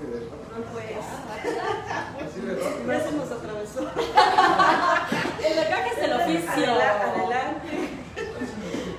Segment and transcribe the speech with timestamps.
[0.00, 0.96] No pues.
[2.24, 2.92] Así de rápido.
[2.92, 3.80] Ya se nos atravesó.
[5.44, 6.72] El lenguaje es el oficio.
[6.72, 7.72] Adela- Adelante.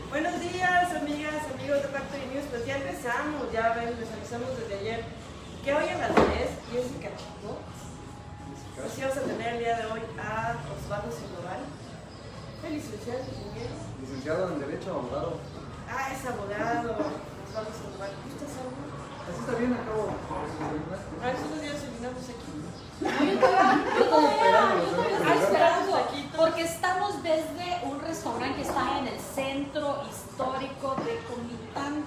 [0.09, 2.45] Buenos días, amigas, amigos de Pacto y News.
[2.51, 5.03] Pues ya empezamos, ya ven, les avisamos desde ayer
[5.65, 6.25] que hoy a las 10,
[6.71, 7.09] Jessica,
[7.43, 7.57] ¿no?
[8.75, 11.61] Pues sí vamos a tener el día de hoy a Osvaldo Sandoval.
[12.65, 13.19] El licenciado.
[14.01, 15.37] Licenciado en Derecho, abogado.
[15.89, 16.91] Ah, es abogado.
[17.49, 18.09] Osvaldo Sandoval.
[18.25, 18.90] ¿Gustas algo?
[19.31, 20.11] Así está bien, acabo.
[21.21, 22.51] A ver días terminamos aquí.
[23.97, 24.81] Yo todavía,
[26.35, 32.03] porque estamos desde un restaurante que está en el centro histórico de Comitán.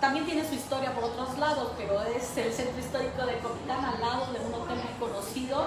[0.00, 4.00] También tiene su historia por otros lados, pero es el centro histórico de Comitán al
[4.00, 5.66] lado de un hotel muy conocido.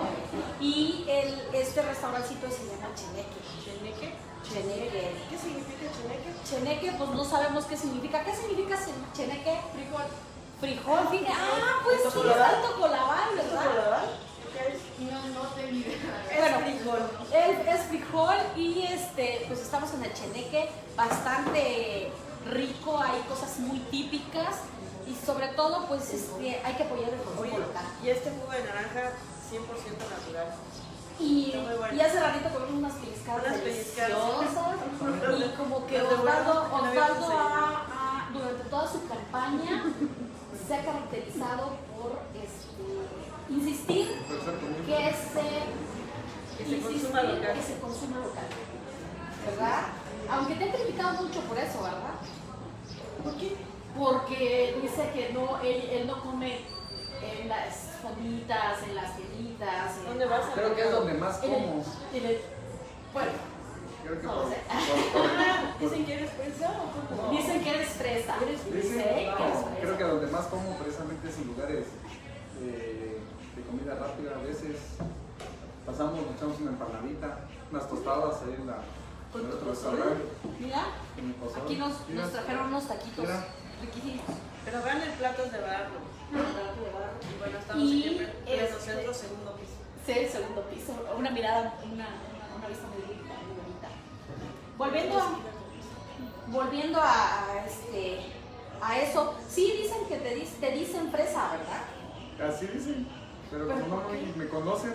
[0.60, 3.40] Y el, este restaurancito se llama Cheneque.
[3.64, 4.14] ¿Cheneque?
[4.44, 5.16] Cheneque.
[5.30, 6.34] ¿Qué significa cheneque?
[6.44, 8.24] Cheneque, pues no sabemos qué significa.
[8.26, 8.78] ¿Qué significa
[9.16, 9.62] cheneque?
[9.74, 10.06] Frijol.
[10.60, 11.32] Frijol, fíjate.
[11.34, 13.64] Ah, pues sí, es tocolabán, ¿verdad?
[13.76, 14.04] ¿Verdad?
[14.54, 15.12] ¿Qué es?
[15.12, 15.96] No, no tengo idea.
[16.32, 17.10] Es Bueno, frijol.
[17.32, 22.12] Es, es frijol y este, pues estamos en el cheneque, bastante
[22.50, 24.56] rico, hay cosas muy típicas
[25.06, 27.86] y sobre todo pues este, hay que apoyar el consumo local.
[28.04, 29.12] y este jugo de naranja
[29.52, 29.60] 100%
[30.10, 30.54] natural.
[31.20, 31.96] Y, bueno.
[31.96, 34.10] y hace ratito comimos unas pellizcadas Unas pellizcadas.
[34.10, 37.38] deliciosas y como que Osvaldo, Osvaldo conseguido.
[37.38, 39.84] ha- ha- durante toda su campaña
[40.68, 44.08] se ha caracterizado por este, insistir
[44.86, 47.54] que se, Que se consuma insistir local.
[47.56, 48.48] que se consuma local.
[49.46, 49.80] ¿Verdad?
[50.30, 52.16] Aunque te han criticado mucho por eso, ¿verdad?
[53.24, 53.56] ¿Por qué?
[53.98, 56.60] Porque dice que no, él, él no come
[57.22, 59.98] en las fonditas, en las tienditas.
[60.00, 61.84] en- ¿Dónde vas a Creo que es donde más en el- como.
[62.14, 62.42] en el-
[63.14, 63.32] bueno,
[64.04, 64.58] Creo que No por, lo sé.
[65.14, 65.22] por-
[65.80, 66.32] por- ¿Dicen que eres
[66.70, 67.32] o cómo?
[67.32, 68.36] dicen que eres fresa.
[68.42, 69.80] Eres Dicen, Dicen que eres no, fresa.
[69.82, 71.86] creo que donde más como precisamente es en lugares
[72.62, 73.18] eh,
[73.56, 74.32] de comida rápida.
[74.40, 74.78] A veces
[75.86, 77.40] pasamos, nos echamos una empanadita,
[77.72, 78.78] unas tostadas ahí en, la,
[79.68, 80.24] restaurante.
[80.60, 80.82] Mira,
[81.64, 83.46] aquí nos, Mira, nos trajeron unos taquitos Mira.
[83.82, 84.26] riquísimos.
[84.66, 86.00] Pero vean el plato es de barro.
[86.28, 89.78] Y bueno, estamos Y aquí en pleno este- centro, segundo piso.
[90.06, 90.94] Sí, segundo piso.
[91.18, 92.08] Una mirada, una,
[94.78, 95.30] Volviendo a,
[96.48, 98.20] volviendo a, a este,
[98.82, 102.54] a eso, sí dicen que te, dis- te dicen fresa, ¿verdad?
[102.54, 103.08] Así dicen,
[103.50, 104.94] pero Pero como no ¿por me, me conocen,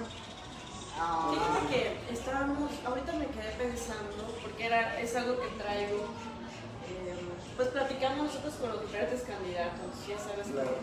[0.93, 1.67] Fíjate
[2.07, 7.17] que estábamos, ahorita me quedé pensando, porque era, es algo que traigo, eh,
[7.57, 10.77] pues platicamos nosotros con los diferentes candidatos, ya sabes que- Claro.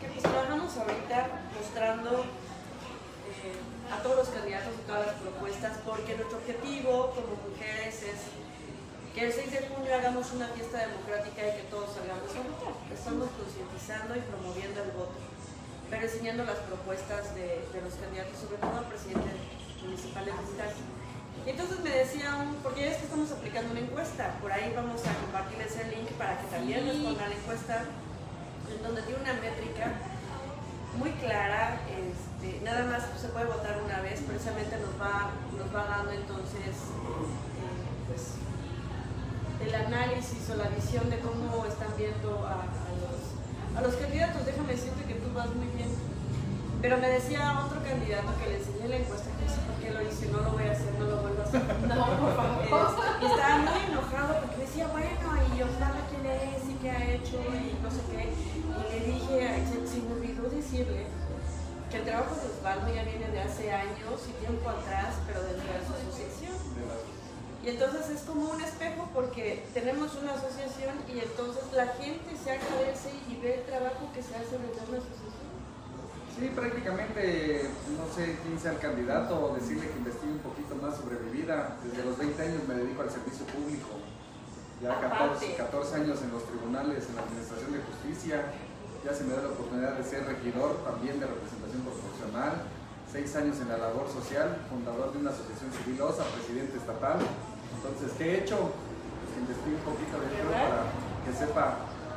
[0.00, 2.24] que pues trabajamos ahorita mostrando
[3.92, 8.20] a todos los candidatos y todas las propuestas, porque nuestro objetivo como mujeres es
[9.14, 12.72] que el 6 de junio hagamos una fiesta democrática y que todos salgamos a votar.
[12.88, 15.20] Estamos concientizando y promoviendo el voto,
[15.90, 19.28] pero enseñando las propuestas de, de los candidatos, sobre todo al presidente
[19.84, 20.72] municipal de Cristal.
[21.44, 24.72] Y entonces me decía un, porque ya es que estamos aplicando una encuesta, por ahí
[24.74, 26.88] vamos a compartirles el link para que también Sí.
[26.88, 27.74] respondan la encuesta,
[28.72, 29.86] en donde tiene una métrica
[30.96, 31.61] muy clara,
[32.64, 38.06] nada más se puede votar una vez, precisamente nos va, nos va dando entonces eh,
[38.06, 38.38] pues,
[39.60, 44.46] el análisis o la visión de cómo están viendo a, a los, a los candidatos.
[44.46, 45.90] Déjame decirte que tú vas muy bien.
[46.80, 49.90] Pero me decía otro candidato que le enseñé la encuesta, que no sé por qué
[49.94, 51.62] lo hice, no lo voy a hacer, no lo vuelvo a hacer.
[51.86, 53.12] No, por favor.
[53.22, 55.08] Y estaba muy enojado porque decía, bueno,
[55.54, 58.34] y Osvaldo quién es y qué ha hecho y no sé qué.
[58.34, 61.06] Y le dije, se me olvidó decirle
[61.92, 65.68] que el trabajo de Osvaldo ya viene de hace años y tiempo atrás, pero dentro
[65.68, 66.56] de su asociación.
[67.62, 72.50] Y entonces es como un espejo porque tenemos una asociación y entonces la gente se
[72.50, 75.52] agradece y ve el trabajo que se hace dentro de una asociación.
[76.32, 81.20] Sí, prácticamente no sé quién sea el candidato decirle que investigue un poquito más sobre
[81.20, 81.76] mi vida.
[81.84, 84.00] Desde los 20 años me dedico al servicio público.
[84.80, 85.54] Ya 14, Aparte.
[85.60, 88.48] 14 años en los tribunales, en la Administración de Justicia.
[89.04, 92.62] Ya se me da la oportunidad de ser regidor también de representación proporcional.
[93.10, 97.18] Seis años en la labor social, fundador de una asociación civil OSA, presidente estatal.
[97.76, 98.70] Entonces, ¿qué he hecho?
[98.72, 100.54] Pues investigue un poquito de ¿Verdad?
[100.54, 100.82] para
[101.26, 101.64] que sepa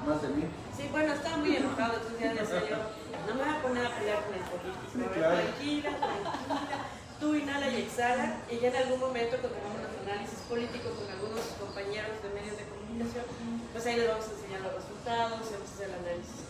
[0.05, 0.45] más de mí.
[0.77, 3.91] Sí, bueno, estaba muy enojado, entonces ya decía yo, no me voy a poner a
[3.97, 5.35] pelear con el político, Sí, claro.
[5.41, 6.77] tranquila, tranquila,
[7.19, 11.07] tú inhala y exhala, y ya en algún momento cuando hagamos los análisis políticos con
[11.09, 13.25] algunos compañeros de medios de comunicación,
[13.73, 16.44] pues ahí les vamos a enseñar los resultados vamos a hacer el análisis.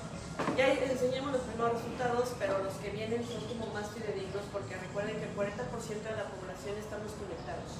[0.58, 4.76] Ya les enseñamos los primeros resultados, pero los que vienen son como más fidedignos porque
[4.76, 7.80] recuerden que el 40% de la población estamos conectados.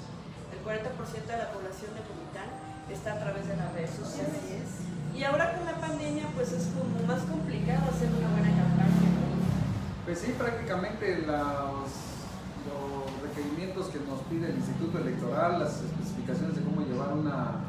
[0.52, 2.48] El 40% de la población de Comitán
[2.88, 4.84] está a través de las redes sociales.
[5.12, 9.08] Y ahora con la pandemia pues es como más complicado hacer una buena campaña.
[10.04, 11.88] Pues sí, prácticamente los,
[12.68, 17.64] los requerimientos que nos pide el Instituto Electoral, las especificaciones de cómo llevar una,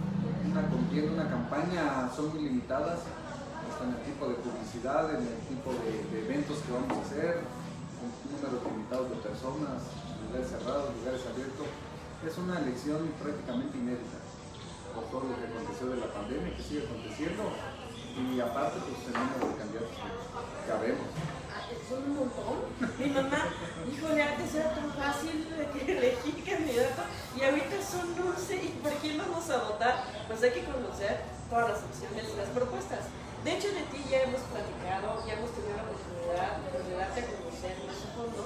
[0.47, 2.99] una contienda, una campaña, son muy limitadas,
[3.83, 7.45] en el tipo de publicidad, en el tipo de, eventos que vamos a hacer,
[8.01, 9.77] un número limitado de personas,
[10.25, 11.67] lugares cerrados, lugares abiertos.
[12.25, 14.17] Es una elección prácticamente inédita
[14.93, 17.53] por todo lo que aconteció de la pandemia, que sigue aconteciendo,
[18.17, 21.05] y aparte pues el número de candidatos que, habemos.
[21.53, 22.57] Ah, Son un montón.
[22.97, 23.53] Mi mamá,
[23.85, 25.45] híjole, antes era tan fácil
[25.85, 27.01] elegir candidato
[27.37, 28.55] y ahorita son 11.
[28.57, 30.03] ¿Y por quién vamos a votar?
[30.25, 33.05] Pues hay que conocer todas las opciones y las propuestas.
[33.47, 37.27] De hecho, de ti ya hemos platicado, ya hemos tenido la oportunidad de darte a
[37.31, 38.43] conocer más a fondo.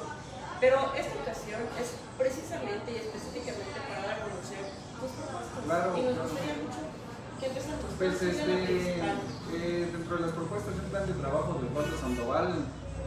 [0.61, 4.61] Pero esta ocasión es precisamente y específicamente para dar a conocer
[5.01, 5.57] tus propuestas.
[5.65, 6.29] Claro, y nos claro.
[6.29, 6.81] gustaría mucho
[7.41, 7.49] que.
[7.49, 7.65] Pues
[7.97, 9.01] ¿Cuál sería la este,
[9.57, 12.49] eh, dentro de las propuestas de un plan de trabajo del Osvaldo Sandoval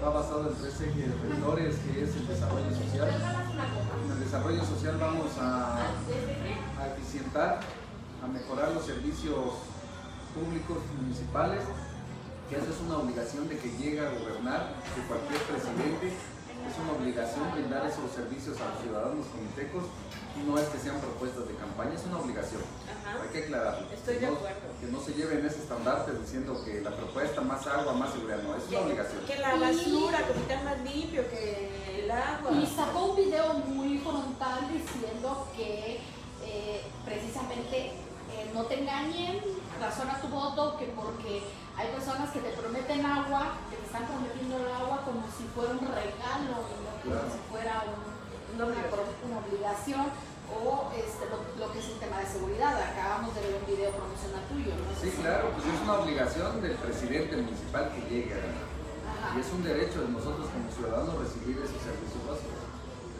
[0.02, 3.06] va basado en tres ejes rectores que es el desarrollo social.
[3.06, 7.62] En el desarrollo social vamos a, a eficientar,
[8.18, 9.62] a mejorar los servicios
[10.34, 11.62] públicos municipales,
[12.48, 16.12] que eso es una obligación de que llega a gobernar, de cualquier presidente,
[16.64, 19.84] es una obligación brindar esos servicios a los ciudadanos comitecos,
[20.46, 22.62] no es que sean propuestas de campaña, es una obligación.
[22.90, 23.22] Ajá.
[23.22, 23.86] Hay que aclararlo.
[23.92, 24.66] Estoy que de no, acuerdo.
[24.80, 28.56] Que no se lleven ese estandarte diciendo que la propuesta más agua, más seguridad, no,
[28.56, 29.24] es una obligación.
[29.26, 32.50] Que la basura, que está más limpio que el agua.
[32.50, 36.00] Y sacó un video muy frontal diciendo que
[36.44, 37.92] eh, precisamente
[38.34, 39.40] eh, no te engañen,
[39.80, 41.42] razona tu voto, que porque
[41.76, 45.72] hay personas que te prometen agua, que te están prometiendo el agua como si fuera
[45.72, 48.14] un regalo no como si fuera un-
[48.54, 50.06] Una una, obligación
[50.46, 52.70] o este, lo, lo que es el tema de seguridad.
[52.80, 54.94] Acabamos de ver un video promocional tuyo, ¿no?
[54.94, 58.38] Sí, claro, pues es una obligación del presidente municipal que llegue a
[59.10, 59.36] Ajá.
[59.36, 62.62] Y es un derecho de nosotros como ciudadanos recibir esos servicios básicos.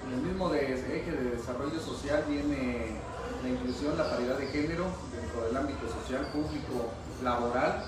[0.07, 3.01] En el mismo de- eje de desarrollo social viene
[3.43, 4.87] la inclusión, la paridad de género
[5.35, 7.85] dentro del ámbito social, público, laboral.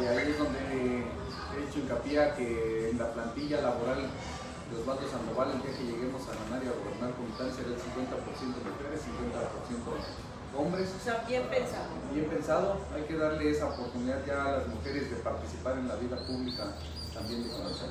[0.00, 4.10] Y ahí es donde he hecho hincapié a que en la plantilla laboral
[4.70, 7.78] de Osvaldo Sandoval, el día que lleguemos a ganar y a gobernar Comitán, será el
[7.78, 8.10] 50%
[8.62, 11.94] mujeres, 50% hombres O sea, bien pensado.
[12.12, 15.94] bien pensado, hay que darle esa oportunidad ya a las mujeres de participar en la
[15.94, 16.74] vida pública
[17.14, 17.90] también de conocer.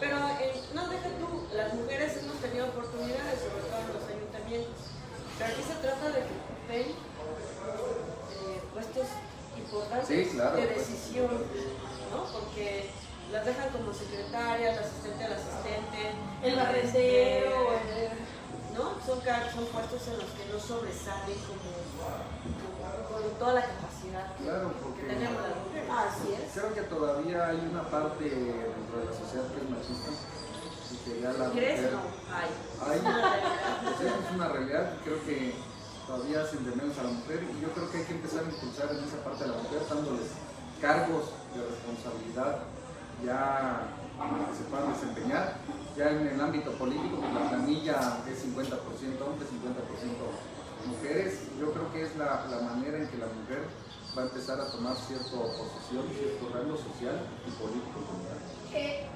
[0.00, 4.80] Pero eh, no, deja tú, las mujeres hemos tenido oportunidades, sobre todo en los ayuntamientos.
[5.36, 6.48] Pero aquí se trata de que
[8.78, 9.06] puestos
[9.58, 10.78] importantes Sí, claro, de pues.
[10.88, 11.26] decisión,
[12.14, 12.24] ¿no?
[12.32, 12.90] Porque
[13.32, 16.00] las dejan como secretarias, la asistente al asistente,
[16.42, 17.50] El barrendero,
[18.74, 18.84] ¿no?
[19.04, 24.44] Son, son puestos en los que no sobresalen como, como con toda la capacidad que,
[24.44, 25.90] Claro, que porque tenemos las mujeres.
[25.90, 26.52] Así es.
[26.54, 30.10] creo que todavía hay una parte dentro de la sociedad que es machista
[30.92, 31.80] y que ya la ¿Crees?
[31.80, 31.92] mujer...
[31.92, 32.02] No,
[32.32, 32.50] hay.
[32.86, 33.82] Hay, Es una realidad.
[33.82, 35.54] pues eso es una realidad y creo que
[36.08, 38.48] todavía hacen de menos a la mujer y yo creo que hay que empezar a
[38.48, 40.32] impulsar en esa parte a la mujer dándoles
[40.80, 42.64] cargos de responsabilidad
[43.22, 45.60] ya que se puedan desempeñar.
[45.96, 48.74] Ya en el ámbito político, pues la planilla es 50%
[49.22, 51.40] hombres, 50% mujeres.
[51.60, 53.66] Yo creo que es la, la manera en que la mujer
[54.16, 57.98] va a empezar a tomar cierta posición, cierto rango social y político.
[58.72, 59.06] Eh,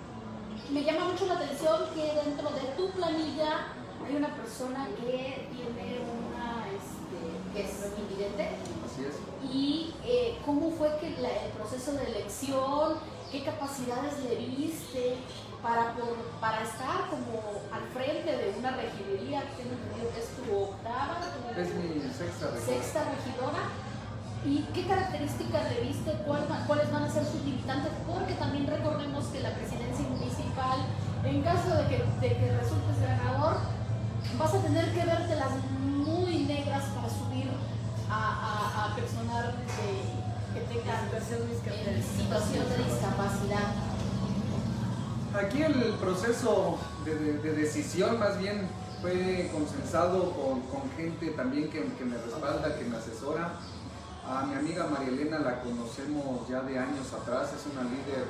[0.71, 3.73] me llama mucho la atención que dentro de tu planilla
[4.05, 6.01] hay una persona que tiene
[7.52, 8.49] que es invidente.
[8.87, 9.14] Así es.
[9.52, 12.94] ¿Y eh, cómo fue que la- el proceso de elección?
[13.30, 15.16] ¿Qué capacidades le viste
[15.62, 17.40] para, por- para estar como
[17.73, 19.40] al frente de una regiduría?
[19.56, 23.62] que Tengo entendido que es tu octava, tu Es mi sexta regidora.
[24.44, 26.11] ¿Y qué características le viste?
[26.26, 27.92] ¿Cuál ¿Cuáles van a ser sus limitantes?
[28.06, 30.78] Porque también recordemos que la presidencia municipal,
[31.25, 33.59] en caso de que, de que resultes ganador,
[34.37, 35.50] vas a tener que vértelas
[36.04, 37.49] muy negras para subir
[38.11, 41.94] a, a, a personas de- que tengan Situación de discapacidad.
[41.97, 43.68] en situación de discapacidad.
[45.47, 48.68] Aquí el proceso de, de- de decisión más bien
[49.00, 53.54] fue consensado con, con gente también que, que me respalda, que me asesora.
[54.28, 58.25] A mi amiga María Elena la conocemos ya de años atrás, es una líder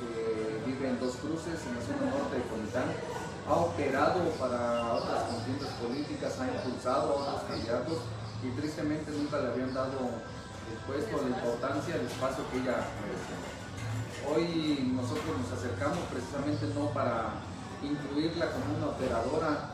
[0.00, 2.84] que vive en Dos Cruces, en la zona norte de Comitán.
[3.46, 7.98] Ha operado para otras contiendas políticas, ha impulsado a otros candidatos
[8.42, 10.18] y tristemente nunca le habían dado
[10.66, 13.38] el puesto, la importancia, el espacio que ella merecía.
[14.26, 17.38] Hoy nosotros nos acercamos precisamente no para
[17.86, 19.70] incluirla como una operadora,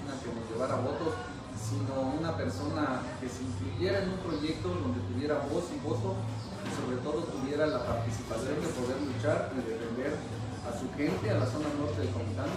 [0.00, 1.12] una que nos llevara votos,
[1.60, 6.16] sino una persona que se incluyera en un proyecto donde tuviera voz y voto
[6.64, 11.38] y sobre todo tuviera la participación de poder luchar y defender a su gente, a
[11.40, 12.50] la zona norte de Comitán,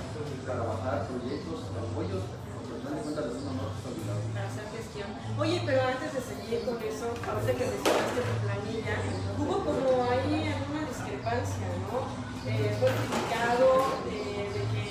[0.46, 4.20] para bajar proyectos, apoyos, porque al final de cuentas la zona norte está olvidada.
[4.34, 5.10] para hacer gestión.
[5.40, 8.96] Oye, pero antes de seguir con eso, ahorita que mencionaste tu planilla,
[9.40, 11.96] hubo como ahí alguna discrepancia, ¿no?
[12.44, 13.68] Eh, fue criticado
[14.12, 14.88] eh, de que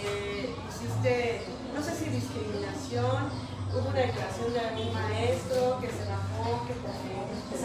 [0.73, 1.45] hiciste,
[1.77, 3.29] no sé si discriminación,
[3.77, 7.13] hubo una declaración de algún maestro que se bajó, que se fue
[7.53, 7.57] que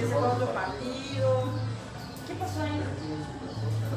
[0.00, 1.71] se fue a otro partido.
[2.32, 2.80] ¿Qué pasó ahí?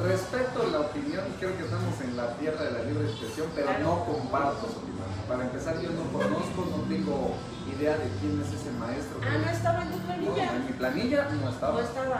[0.04, 3.72] Respecto a la opinión, creo que estamos en la tierra de la libre expresión, pero
[3.80, 5.08] no comparto su opinión.
[5.26, 7.32] Para empezar, yo no conozco, no tengo
[7.72, 9.16] idea de quién es ese maestro.
[9.24, 10.52] Ah, no estaba en tu No, planilla.
[10.56, 11.80] en mi planilla no No estaba.
[11.80, 12.18] estaba.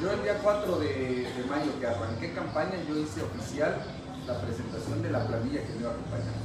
[0.00, 0.86] Yo el día 4 de,
[1.34, 3.74] de mayo que arranqué campaña, yo hice oficial
[4.26, 6.36] la presentación de la planilla que me iba a acompañar.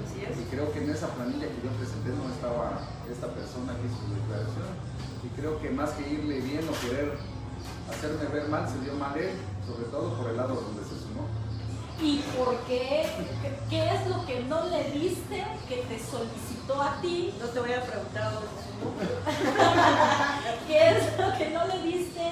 [0.00, 0.40] Así es.
[0.40, 2.80] Y creo que en esa planilla que yo presenté no estaba
[3.12, 4.72] esta persona que hizo su declaración.
[5.20, 7.12] Y creo que más que irle bien o querer
[7.90, 11.26] hacerme ver mal, se dio mal él, sobre todo por el lado donde se sumó.
[12.00, 13.06] ¿Y por qué?
[13.42, 17.34] ¿Qué- ¿Qué es lo que no le diste que te solicitó a ti?
[17.38, 18.70] No te voy a preguntar dónde se.
[20.66, 22.30] ¿Qué es lo que no le diste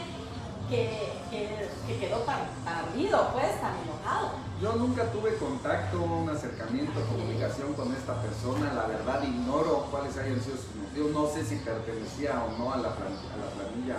[0.70, 4.30] que, que, que quedó tan, tan ardido, pues, tan enojado?
[4.62, 8.72] Yo nunca tuve contacto, un acercamiento, comunicación con esta persona.
[8.74, 11.12] La verdad ignoro cuáles hayan sido sus motivos.
[11.12, 13.96] No sé si pertenecía o no a la, plan- a la planilla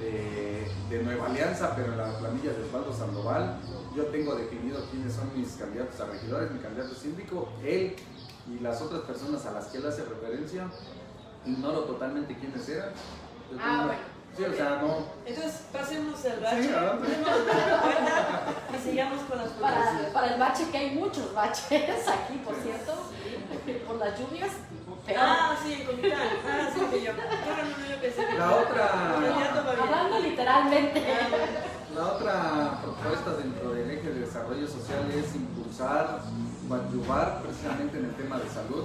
[0.00, 3.58] de, de Nueva Alianza, pero en la planilla de Osvaldo Sandoval.
[3.96, 7.96] Yo tengo definido quiénes son mis candidatos a regidores, mi candidato síndico, él
[8.48, 10.68] y las otras personas a las que él hace referencia.
[11.44, 12.90] Ignoro totalmente quiénes eran.
[13.50, 14.10] Yo Ah, tengo- bueno.
[14.36, 14.98] Sí, o sea, no.
[15.26, 16.62] Entonces, pasemos el bache.
[16.62, 17.08] Sí, adelante.
[17.08, 18.44] Pasemos la cuenta
[18.78, 20.12] y sigamos con las Para, preguntas.
[20.12, 22.92] para el bache, que hay muchos baches aquí, por cierto,
[23.88, 24.50] por las lluvias,
[25.10, 26.20] pero Ah, sí, en Comitán.
[26.46, 27.12] Ah, sí, que yo.
[27.12, 28.38] No, no, no, yo pensé que.
[28.38, 29.14] La otra-
[29.82, 31.04] hablando literalmente.
[31.94, 36.22] La otra propuesta dentro del eje de desarrollo social es impulsar,
[36.68, 38.84] coadyuvar precisamente en el tema de salud.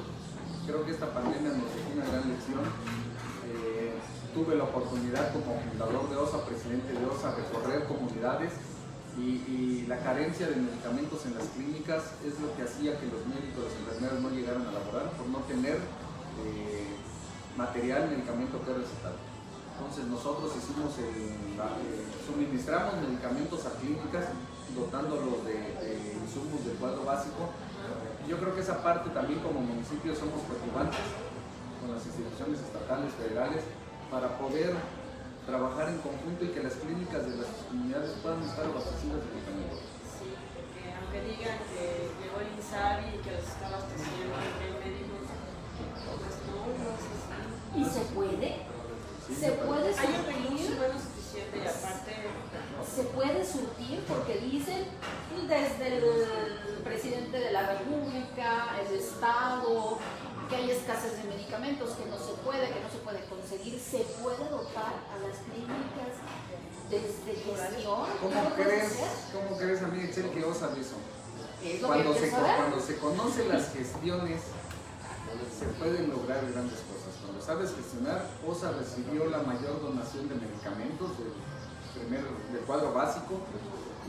[0.65, 2.65] Creo que esta pandemia nos dejó una gran lección.
[3.53, 3.94] Eh,
[4.34, 8.51] tuve la oportunidad como fundador de OSA, presidente de OSA, recorrer comunidades
[9.17, 13.22] y, y la carencia de medicamentos en las clínicas es lo que hacía que los
[13.29, 15.77] médicos, los enfermeros no llegaran a laborar por no tener
[16.44, 16.96] eh,
[17.58, 19.13] material, medicamento que recetar.
[19.75, 24.25] Entonces nosotros hicimos el- la- eh, suministramos medicamentos a clínicas
[24.75, 27.51] dotándolos de, de insumos del cuadro básico.
[28.27, 31.06] Yo creo que esa parte también como municipio somos preocupantes
[31.80, 33.62] con las instituciones estatales, federales,
[34.10, 34.74] para poder
[35.46, 39.80] trabajar en conjunto y que las clínicas de las comunidades puedan estar abastecidas de medicamentos.
[40.18, 44.74] Sí, porque aunque digan que llegó el INSABI y que los está abasteciendo, que hay
[44.82, 46.75] médicos, pues no, no es así.
[47.75, 48.62] ¿Y se puede?
[49.39, 50.25] ¿Se puede surtir?
[50.25, 52.12] recurso humano suficiente y aparte.
[52.96, 54.86] se puede surtir porque dicen
[55.48, 59.98] desde el presidente de la República, el Estado,
[60.50, 64.00] que hay escasez de medicamentos, que no se puede, que no se puede conseguir, se
[64.22, 66.22] puede dotar a las clínicas
[66.89, 68.06] desde gestión.
[68.22, 68.94] ¿Cómo ¿Qué puede crees,
[69.34, 70.96] cómo crees, amiga Excel, que OSA de eso?
[71.86, 74.42] Cuando que se, cuando se conocen las gestiones,
[75.51, 77.12] se pueden lograr grandes cosas.
[77.24, 81.32] Cuando sabes gestionar, OSA recibió la mayor donación de medicamentos del,
[81.96, 83.42] primer, del cuadro básico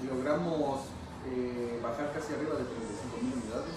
[0.03, 0.87] y logramos
[1.31, 3.75] eh, bajar casi arriba de 35 mil unidades.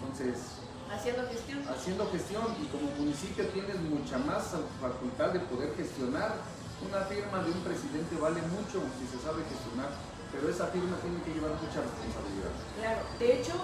[0.00, 1.58] Entonces, Haciendo gestión.
[1.66, 6.34] haciendo gestión y como municipio tienes mucha más facultad de poder gestionar.
[6.76, 9.88] Una firma de un presidente vale mucho si se sabe gestionar,
[10.30, 12.52] pero esa firma tiene que llevar mucha responsabilidad.
[12.78, 13.56] Claro, de hecho,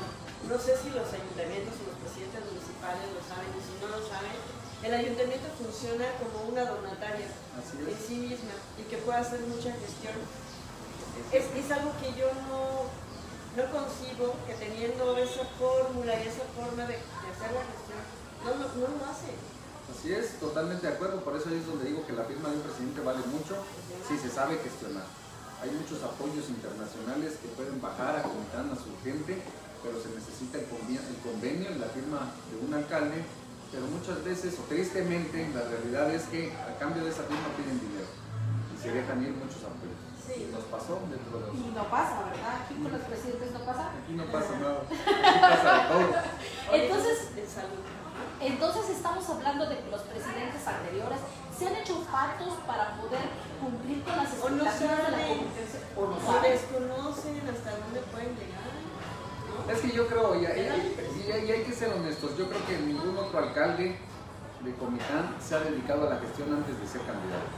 [0.49, 4.00] no sé si los ayuntamientos o los presidentes municipales lo saben y si no lo
[4.02, 4.37] saben,
[4.82, 10.18] el ayuntamiento funciona como una donataria en sí misma y que puede hacer mucha gestión.
[11.30, 12.90] Es, es algo que yo no,
[13.54, 18.02] no concibo que teniendo esa fórmula y esa forma de, de hacer la gestión,
[18.42, 19.30] no, no, no lo hace.
[19.87, 21.22] Así es, totalmente de acuerdo.
[21.22, 23.54] Por eso ahí es donde digo que la firma de un presidente vale mucho
[24.08, 25.04] si se sabe gestionar.
[25.62, 29.38] Hay muchos apoyos internacionales que pueden bajar a Comitán a su gente,
[29.82, 33.24] pero se necesita el convenio, el convenio la firma de un alcalde.
[33.72, 37.80] Pero muchas veces, o tristemente, la realidad es que a cambio de esa firma piden
[37.80, 38.04] dinero
[38.68, 39.96] y se dejan ir muchos apoyos.
[40.20, 40.46] Sí.
[40.46, 42.62] Y nos pasó dentro de Y no pasa, ¿verdad?
[42.62, 43.90] Aquí con los presidentes no pasa.
[43.96, 44.84] Aquí no pasa nada.
[44.92, 46.76] Aquí pasa de todo.
[46.76, 47.18] Entonces.
[48.42, 51.18] Entonces estamos hablando de que los presidentes anteriores
[51.56, 53.22] se han hecho pactos para poder
[53.62, 55.38] cumplir con las O no expectativas de la saben.
[55.96, 56.50] O no O saben.
[56.50, 58.71] desconocen hasta dónde pueden llegar.
[59.71, 62.78] Es que yo creo, y, y- y- y hay que ser honestos, yo creo que
[62.78, 63.97] ningún otro alcalde
[64.64, 67.50] de Comitán se ha dedicado a la gestión antes de ser candidato.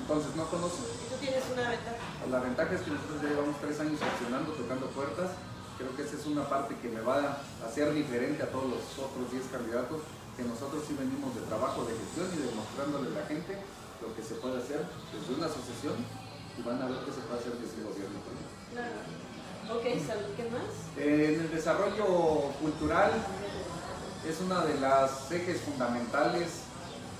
[0.00, 0.84] Entonces no conocen.
[0.86, 1.98] Y tú tienes una ventaja.
[2.30, 5.30] La ventaja es que nosotros ya llevamos tres años accionando, tocando puertas.
[5.78, 8.82] Creo que esa es una parte que me va a hacer diferente a todos los
[8.96, 10.00] otros 10 candidatos,
[10.36, 13.56] que nosotros sí venimos de trabajo, de gestión y demostrándole a la gente
[14.00, 15.96] lo que se puede hacer desde una asociación
[16.56, 18.18] y van a ver qué se puede hacer desde el gobierno.
[18.72, 19.00] Claro.
[19.66, 20.70] Ok, salud, ¿qué más?
[20.96, 23.10] Eh, en el desarrollo cultural
[24.22, 26.62] es una de las ejes fundamentales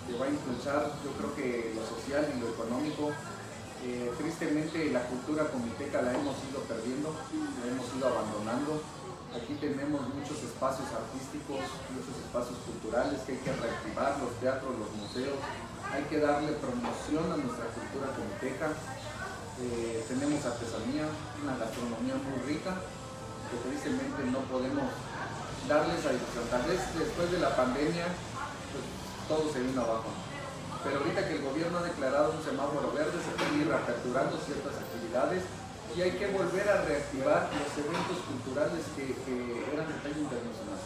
[0.06, 3.10] que va a impulsar, yo creo que lo social y lo económico.
[3.82, 8.78] Eh, tristemente la cultura comiteca la hemos ido perdiendo, la hemos ido abandonando.
[9.34, 14.90] Aquí tenemos muchos espacios artísticos, muchos espacios culturales que hay que reactivar, los teatros, los
[14.94, 15.34] museos.
[15.90, 18.70] Hay que darle promoción a nuestra cultura comiteca.
[19.56, 21.08] Eh, tenemos artesanía,
[21.40, 22.76] una gastronomía muy rica,
[23.48, 24.84] que tristemente no podemos
[25.64, 26.12] darles a.
[26.52, 28.04] Tal vez después de la pandemia
[28.68, 28.84] pues,
[29.24, 30.12] todo se vino abajo.
[30.84, 34.76] Pero ahorita que el gobierno ha declarado un semáforo verde, se puede ir reaperturando ciertas
[34.76, 35.42] actividades
[35.96, 39.16] y hay que volver a reactivar los eventos culturales que,
[39.72, 40.80] eran de talla internacional.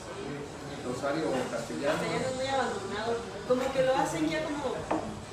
[0.87, 1.99] Rosario Castellano.
[1.99, 3.11] Castellano es muy abandonado,
[3.51, 4.79] como que lo hacen ya como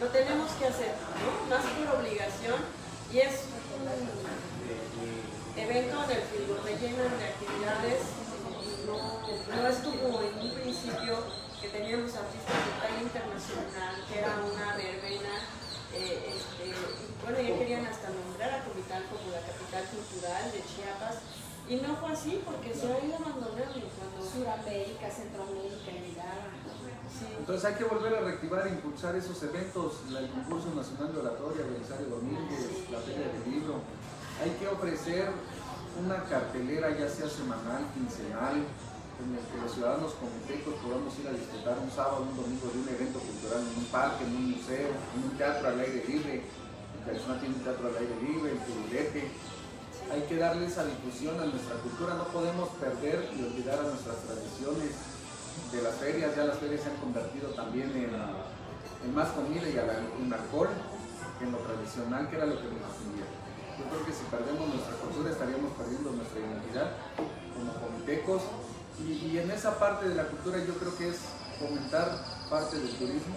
[0.02, 1.30] lo tenemos que hacer, ¿no?
[1.54, 2.58] Más por obligación
[3.12, 3.48] y es
[3.78, 3.88] un
[5.58, 8.02] evento en el que rellenan de actividades,
[8.86, 8.98] no,
[9.56, 11.24] no es como en un principio
[11.62, 15.36] que teníamos artistas de talla internacional, que era una verbena,
[15.94, 16.76] eh, este,
[17.24, 21.16] bueno, ya querían hasta nombrar a Comitán como la capital cultural de Chiapas,
[21.70, 25.92] y no fue así porque se ha ido abandonando cuando Suramérica, Centroamérica,
[27.12, 27.28] sí.
[27.40, 31.66] Entonces hay que volver a reactivar e impulsar esos eventos, el concurso nacional de oratoria,
[31.66, 33.82] Belisario Domínguez, la feria del libro.
[34.42, 35.32] Hay que ofrecer
[36.04, 38.64] una cartelera ya sea semanal, quincenal,
[39.18, 42.80] en el que los ciudadanos comitetos podamos ir a disfrutar un sábado, un domingo de
[42.80, 46.46] un evento cultural en un parque, en un museo, en un teatro al aire libre.
[46.46, 49.32] En Carizona tiene un teatro al aire libre, en Turulete.
[50.12, 54.18] Hay que darle esa difusión a nuestra cultura, no podemos perder y olvidar a nuestras
[54.24, 54.92] tradiciones
[55.72, 56.36] de las ferias.
[56.36, 60.70] Ya las ferias se han convertido también en, más comida y en alcohol
[61.38, 63.28] que en lo tradicional, que era lo que nos distinguía.
[63.78, 66.98] Yo creo que si perdemos nuestra cultura estaríamos perdiendo nuestra identidad
[67.54, 68.42] como comitecos
[69.06, 71.18] y, en esa parte de la cultura yo creo que es
[71.60, 72.10] fomentar
[72.50, 73.36] parte del turismo.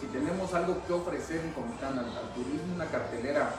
[0.00, 3.54] Si tenemos algo que ofrecer en Comitán al, turismo, una cartelera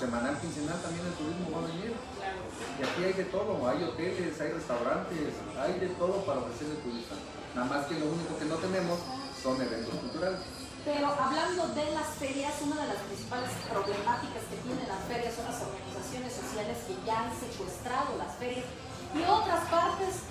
[0.00, 1.92] semanal, quincenal, también el turismo va a venir.
[1.92, 6.80] Y aquí hay de todo, hay hoteles, hay restaurantes, hay de todo para ofrecer al
[6.80, 7.14] turista.
[7.52, 8.96] Nada más que lo único que no tenemos
[9.36, 10.40] son eventos culturales.
[10.80, 15.44] Pero hablando de las ferias, una de las principales problemáticas que tienen las ferias son
[15.44, 18.64] las organizaciones sociales que ya han secuestrado las ferias
[19.12, 20.24] y otras partes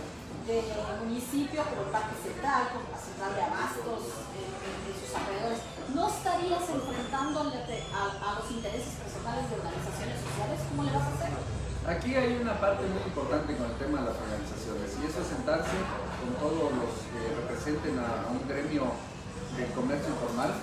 [0.50, 0.66] del
[1.06, 4.02] municipio, como el Parque Central, como la Central de Abastos,
[4.34, 5.62] de sus alrededores,
[5.96, 10.60] ¿no estarías enfrentándote a, a, los intereses personales de organizaciones sociales?
[10.70, 11.32] ¿Cómo le vas a hacer?
[11.90, 15.28] Aquí hay una parte muy importante con el tema de las organizaciones y eso es
[15.34, 15.78] sentarse
[16.22, 18.94] con todos los que representen a, un gremio
[19.58, 20.54] del comercio informal,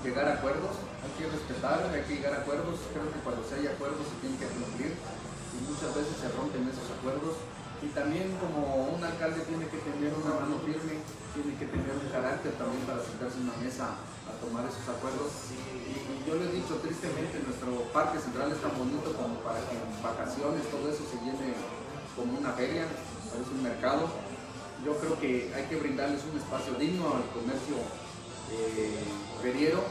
[0.00, 3.60] llegar a acuerdos, hay que respetar, hay que llegar a acuerdos, creo que cuando se
[3.60, 7.36] hay acuerdos se tienen que cumplir y muchas veces se rompen esos acuerdos
[7.84, 11.04] y también como un alcalde tiene que tener una mano firme,
[11.36, 15.52] tiene que tener un carácter también para sentarse en una mesa a tomar esos acuerdos.
[15.52, 19.76] Y, yo le he dicho, tristemente nuestro parque central es tan bonito como para que
[19.76, 21.52] en vacaciones todo eso se llene
[22.16, 22.88] como una feria,
[23.28, 24.08] parece un mercado.
[24.80, 27.76] Yo creo que hay que brindarles un espacio digno al comercio
[28.48, 29.04] eh,
[29.42, 29.84] feriero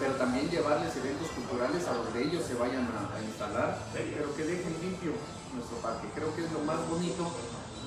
[0.00, 4.72] pero también llevarles eventos culturales a donde ellos se vayan a, instalar, pero que dejen
[4.80, 5.12] limpio
[5.54, 6.08] nuestro parque.
[6.14, 7.30] Creo que es lo más bonito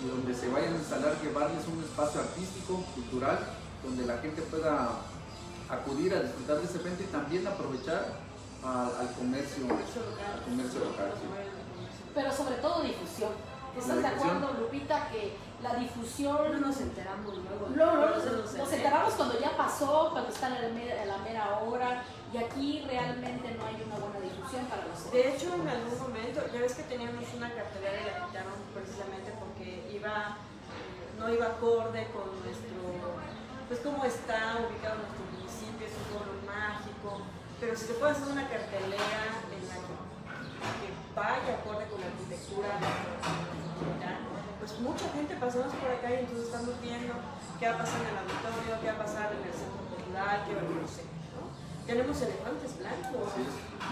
[0.04, 3.40] y donde se vayan a instalar, llevarles un espacio artístico, cultural,
[3.84, 4.90] donde la gente pueda
[5.70, 8.20] acudir a disfrutar de ese evento y también aprovechar
[8.64, 11.12] al, comercio, al comercio local.
[12.14, 13.32] Pero sobre todo difusión.
[13.78, 16.52] ¿Estás de acuerdo, Lupita, que la difusión...
[16.52, 17.70] No nos enteramos luego.
[17.74, 23.56] No, nos, enteramos cuando ya pasó, cuando está en la, mera, hora, y aquí realmente
[23.60, 26.84] no hay una buena difusión para los De hecho, en algún momento, ya ves que
[26.84, 30.38] teníamos una cartelera y la quitaron precisamente porque iba,
[31.20, 32.80] no iba acorde con nuestro,
[33.68, 37.20] pues cómo está ubicado nuestro municipio, es un pueblo mágico,
[37.60, 39.20] pero si se puede hacer una cartelera
[39.52, 39.76] en la
[40.80, 42.70] que, vaya acorde con la arquitectura
[44.62, 47.16] pues mucha gente pasamos por acá y entonces estamos viendo
[47.60, 50.44] qué va a pasar en el auditorio, qué va a pasar en el centro cultural,
[50.46, 51.11] qué va a pasar.
[51.92, 53.36] Tenemos elefantes blancos,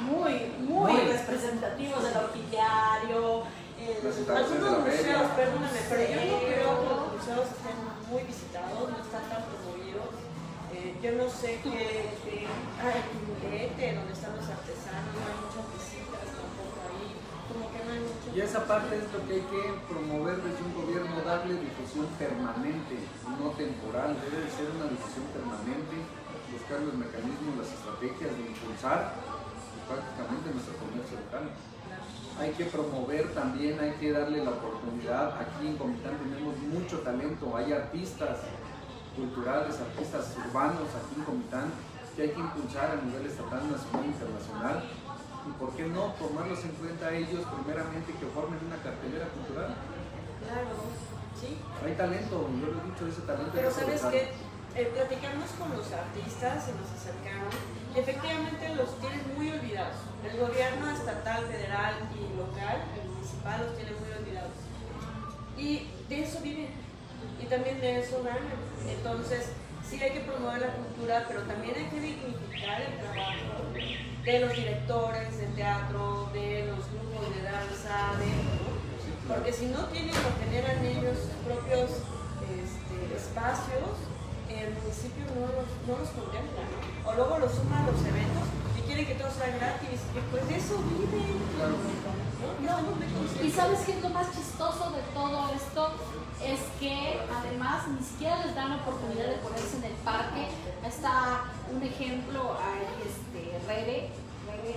[0.08, 3.44] muy, muy, representativos del orquidiario.
[3.44, 7.76] algunos museos, perdóname, pero yo no creo que los museos estén
[8.08, 10.16] muy visitados, no están tan promovidos.
[10.72, 12.48] Eh, yo no sé qué, qué
[12.80, 17.20] ah, el Quindete, donde están los artesanos, no hay muchas visitas tampoco ahí,
[17.52, 18.28] como que no hay mucho.
[18.32, 22.96] Y esa parte es lo que hay que promover desde un gobierno, darle difusión permanente,
[23.28, 26.00] no temporal, debe de ser una difusión permanente,
[26.52, 29.14] buscar los mecanismos, las estrategias de impulsar
[29.90, 31.50] prácticamente nuestro comercio local.
[32.40, 35.36] Hay que promover también, hay que darle la oportunidad.
[35.42, 38.40] Aquí en Comitán tenemos mucho talento, hay artistas
[39.16, 41.68] culturales, artistas urbanos aquí en Comitán
[42.16, 44.84] que hay que impulsar a nivel estatal, nacional e internacional.
[45.48, 49.76] Y por qué no tomarlos en cuenta a ellos primeramente que formen una cartelera cultural.
[50.44, 50.76] Claro,
[51.40, 51.58] sí.
[51.84, 53.52] Hay talento, yo lo he dicho, ese talento.
[53.56, 54.49] Pero que sabes aprovecharlo.
[54.80, 57.52] Que platicamos con los artistas, se nos acercaron,
[57.94, 60.00] y efectivamente los tienen muy olvidados.
[60.24, 64.56] El gobierno estatal, federal y local, el municipal, los tiene muy olvidados.
[65.58, 66.72] Y de eso viven,
[67.44, 68.56] y también de eso ganan.
[68.88, 69.52] Entonces,
[69.84, 74.56] sí hay que promover la cultura, pero también hay que dignificar el trabajo de los
[74.56, 78.32] directores de teatro, de los grupos de danza, de,
[79.28, 82.00] porque si no tienen o generan ellos propios
[82.48, 84.08] este, espacios,
[84.50, 87.10] el municipio no los, no los contempla, ¿no?
[87.10, 88.46] o luego los suman a los eventos
[88.78, 91.10] y quieren que todo sea gratis, y pues de eso muy
[93.46, 95.92] Y sabes qué es lo más chistoso de todo esto
[96.44, 100.48] es que además ni siquiera les dan la oportunidad de ponerse en el parque.
[100.86, 102.58] Está un ejemplo
[103.06, 104.10] este Rebe,
[104.48, 104.76] Rebe,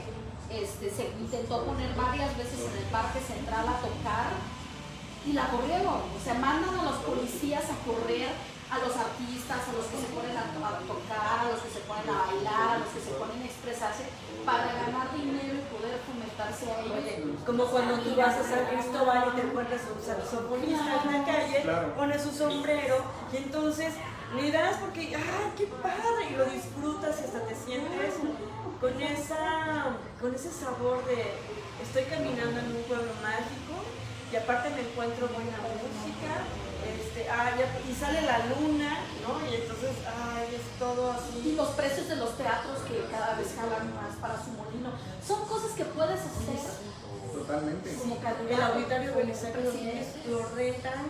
[0.50, 4.32] este, se intentó poner varias veces en el parque central a tocar
[5.24, 6.02] y la corrieron.
[6.02, 8.28] O sea, mandan a los policías a correr
[8.72, 11.70] a los artistas, a los que se ponen a, to- a tocar, a los que
[11.76, 14.04] se ponen a bailar, a los que se ponen a expresarse
[14.48, 16.96] para ganar dinero y poder fomentarse a ellos.
[16.96, 21.12] Oye, como cuando tú vas a San Cristóbal y te encuentras a un saxofonista en
[21.12, 21.94] la calle, Claro.
[21.94, 22.96] pones su sombrero
[23.32, 23.92] y entonces
[24.36, 26.32] le das porque, ¡ay, qué padre!
[26.32, 28.14] Y lo disfrutas y hasta te sientes
[28.80, 31.34] con, esa, con ese sabor de
[31.84, 33.84] estoy caminando en un pueblo mágico
[34.32, 36.32] y aparte me encuentro buena música.
[36.82, 39.38] Este, ah, ya- y sale la luna, ¿no?
[39.46, 41.54] Y entonces, ay, es todo Y así.
[41.54, 44.90] los precios de los teatros que cada vez jalan más para su molino.
[45.26, 46.58] Son cosas que puedes hacer
[47.32, 47.94] Totalmente.
[47.94, 49.72] como El candidato, auditorio Belisario
[50.28, 51.04] lo rentan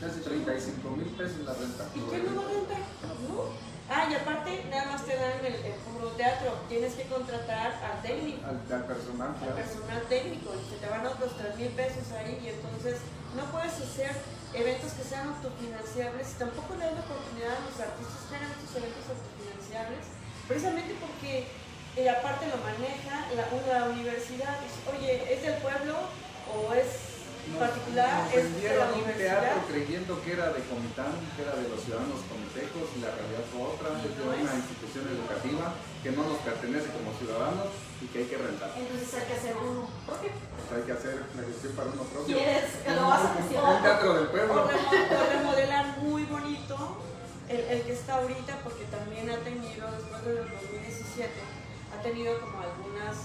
[0.00, 1.84] Casi 35 mil pesos la renta.
[1.94, 2.78] ¿Y quién lo va a rentar?
[3.26, 3.75] ¿No?
[3.88, 6.58] Ah, y aparte, nada más te dan el, el puro teatro.
[6.68, 9.54] Tienes que contratar al técnico, Al, al personal, al claro.
[9.54, 12.40] personal técnico, y se te van otros 3 mil pesos ahí.
[12.42, 12.98] Y entonces,
[13.36, 14.10] no puedes hacer
[14.54, 16.26] eventos que sean autofinanciables.
[16.32, 20.04] Y tampoco le dan la oportunidad a los artistas que hagan estos eventos autofinanciables,
[20.48, 21.46] precisamente porque,
[21.96, 24.58] eh, aparte, lo maneja la, una universidad.
[24.66, 25.94] Dice, Oye, ¿es del pueblo
[26.50, 27.15] o es
[27.52, 28.26] Nos- particular?
[28.34, 29.40] ¿Es de la un universidad?
[29.40, 33.44] teatro creyendo que era de Comitán, que era de los ciudadanos comitecos, y la realidad
[33.52, 37.68] fue otra, es de una institución educativa que no nos pertenece como ciudadanos
[38.02, 38.70] y que hay que rentar.
[38.76, 40.30] Entonces hay que hacer uno propio.
[40.34, 42.36] Pues hay que hacer la gestión para uno propio.
[42.36, 43.82] ¿Quieres que lo vas a Un gestionar?
[43.82, 44.54] teatro del pueblo.
[44.66, 46.76] o remodelar muy bonito
[47.48, 51.30] el, el que está ahorita, porque también ha tenido, después del 2017,
[51.94, 53.16] ha tenido como algunas,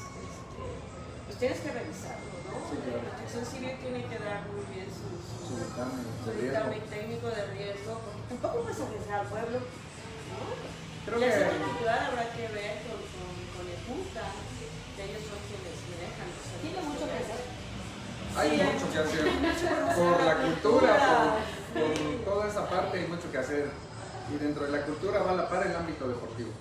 [1.32, 2.60] pues tienes que revisarlo, ¿no?
[2.68, 3.00] Sí, claro.
[3.00, 7.44] La protección civil tiene que dar muy bien Su dictamen, su su dictamen técnico de
[7.56, 10.40] riesgo, porque tampoco puedes arriesgar al pueblo, ¿no?
[11.08, 15.40] Creo y el que habrá que ver con, con, con el Junta, que ellos son
[15.48, 17.42] quienes manejan los Tiene mucho que hacer.
[18.36, 19.24] hay Sí, mucho que hacer.
[19.96, 21.40] Por la cultura, cultura.
[21.80, 23.72] por, por toda esa parte hay mucho que hacer.
[24.28, 26.52] Y dentro de la cultura va a la par el ámbito deportivo.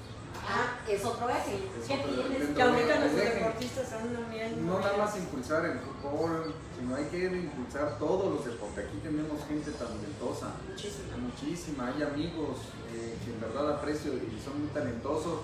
[0.52, 1.54] Ah, es otro eje.
[1.80, 2.26] Es ¿Qué otro tienes?
[2.26, 2.54] elemento.
[2.56, 3.34] Que ahorita eje.
[3.38, 4.66] deportistas son una miel.
[4.66, 8.86] No nada más impulsar el fútbol, sino hay que impulsar todos los deportes.
[8.88, 11.06] Aquí tenemos gente talentosa, Muchísimo.
[11.22, 11.86] muchísima.
[11.94, 12.58] Hay amigos
[12.92, 15.38] eh, que en verdad aprecio y son muy talentosos,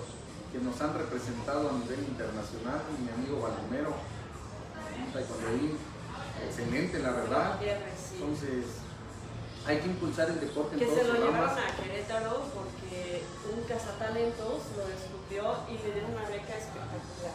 [0.50, 2.82] que nos han representado a nivel internacional.
[2.98, 5.78] Mi amigo Balomero, un taekwondoín,
[6.44, 7.60] excelente la verdad.
[7.62, 8.64] Entonces,
[9.66, 14.62] hay que impulsar el deporte en Que se lo llevaron a Querétaro porque un cazatalentos
[14.78, 17.34] lo descubrió y le dieron una beca espectacular.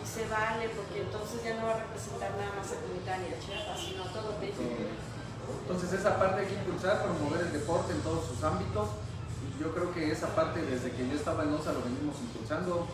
[0.00, 3.28] Y se vale porque entonces ya no va a representar nada más a Comitán y
[3.28, 4.64] a Chiapas, sino a todo México.
[4.64, 8.88] Entonces esa parte hay que impulsar, promover el deporte en todos sus ámbitos.
[9.44, 12.88] Y yo creo que esa parte desde que yo estaba en OSA lo venimos impulsando,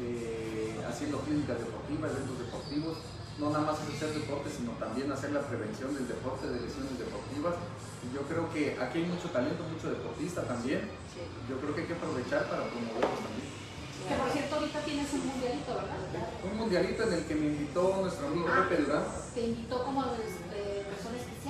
[0.00, 2.98] eh, haciendo clínicas deportivas, eventos deportivos.
[3.38, 6.98] No nada más es hacer deporte, sino también hacer la prevención del deporte, de lesiones
[6.98, 7.54] deportivas.
[8.06, 10.86] Y yo creo que aquí hay mucho talento, mucho deportista también.
[11.10, 11.18] Sí.
[11.50, 13.50] Yo creo que hay que aprovechar para promoverlos también.
[14.06, 15.98] Que por cierto ahorita tienes un mundialito, ¿verdad?
[16.44, 19.02] Un mundialito en el que me invitó nuestro amigo Pepe Durán.
[19.34, 20.02] Te invitó como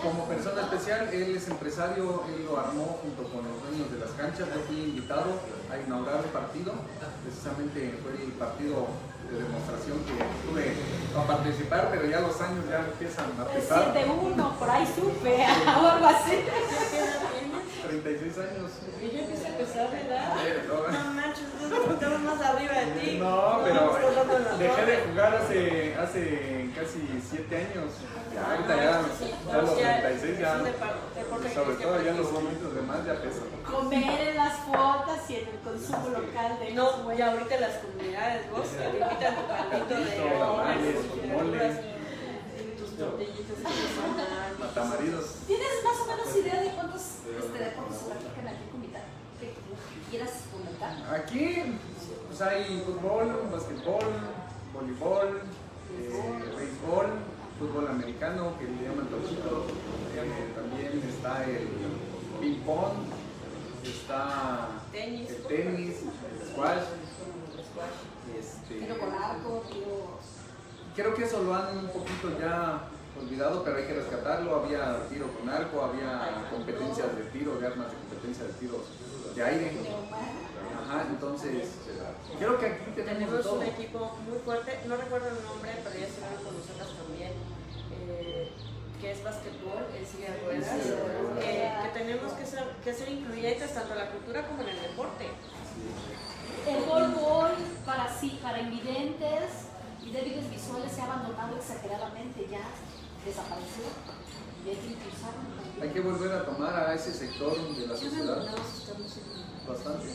[0.02, 4.10] Como persona especial, él es empresario, él lo armó junto con los dueños de las
[4.10, 4.48] canchas.
[4.52, 5.38] Yo fui invitado
[5.70, 6.72] a inaugurar el partido,
[7.22, 8.88] precisamente fue el partido
[9.30, 10.74] de demostración que tuve
[11.16, 13.94] a participar, pero ya los años ya empiezan a pesar.
[13.94, 15.34] 7-1, por ahí supe,
[15.66, 16.42] o algo así.
[16.42, 17.64] ¿Qué edad tienes?
[17.86, 18.70] 36 años.
[19.00, 19.54] Y ya empieza a
[20.68, 21.23] no, No manches,
[21.68, 23.18] nosotros estamos más arriba de ti.
[23.18, 23.80] No, pero
[24.38, 27.00] la dejé de jugar hace, hace casi
[27.30, 27.90] 7 años.
[28.34, 32.32] Ya, ahorita ya, Sí, ya los no, ya 36 ya, sobre todo ya los practicar.
[32.32, 33.48] momentos de más ya pesan.
[33.70, 38.50] Comer en las cuotas y en el consumo local de No, ya ahorita las comunidades,
[38.50, 40.04] vos te invitan tu caldito de
[42.98, 43.58] tortillitas.
[44.60, 45.24] Matamaridos.
[45.46, 48.73] ¿Tienes más o menos idea de cuántos este, deportes se practican aquí en
[50.14, 50.94] quieras comentar.
[51.12, 51.76] Aquí
[52.28, 54.04] pues hay fútbol, basquetbol,
[54.72, 55.40] voleibol,
[55.98, 57.06] eh, béisbol,
[57.58, 59.66] fútbol americano que le llaman tochito,
[60.14, 61.68] eh, también está el
[62.40, 62.92] ping pong,
[63.82, 65.30] está Tenis.
[65.30, 65.96] el tenis,
[66.30, 66.84] el squash,
[68.38, 70.18] este, Tiro con arco, tiro...
[70.94, 72.88] creo que eso lo han un poquito ya
[73.20, 74.56] olvidado, pero hay que rescatarlo.
[74.56, 78.78] Había tiro con arco, había competencias tiro, de armas de competencia de tiro
[79.34, 79.72] de aire.
[80.78, 81.68] Ajá, entonces
[82.38, 83.58] creo que aquí tenemos de Tenemos todo.
[83.58, 87.32] un equipo muy fuerte, no recuerdo el nombre, pero ya estuvieron con nosotros también,
[88.08, 88.52] eh,
[89.00, 91.82] que es básquetbol, en silla de ruedas, ruedas.
[91.82, 95.26] que, tenemos que ser, que ser incluyentes tanto en la cultura como en el deporte.
[96.68, 97.50] El gol
[97.84, 102.62] para sí, para invidentes y débiles visuales se ha abandonado exageradamente, ya
[103.24, 103.84] desapareció.
[105.80, 108.46] Hay que volver a tomar a ese sector de la ¿Qué sociedad
[109.68, 110.06] bastante.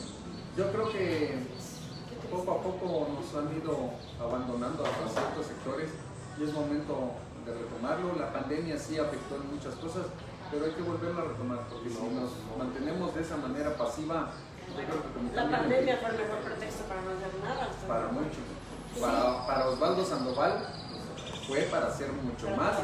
[0.57, 1.37] Yo creo que
[2.31, 5.89] poco a poco nos han ido abandonando a ciertos sectores
[6.39, 7.13] y es momento
[7.45, 8.15] de retomarlo.
[8.17, 10.07] La pandemia sí afectó en muchas cosas,
[10.51, 14.31] pero hay que volverlo a retomar porque si nos mantenemos de esa manera pasiva,
[14.67, 17.69] yo creo que como La pandemia fue el mejor pretexto para no hacer nada.
[17.87, 18.45] para muchos.
[18.99, 20.67] Para, para Osvaldo Sandoval
[21.47, 22.77] fue para hacer mucho más,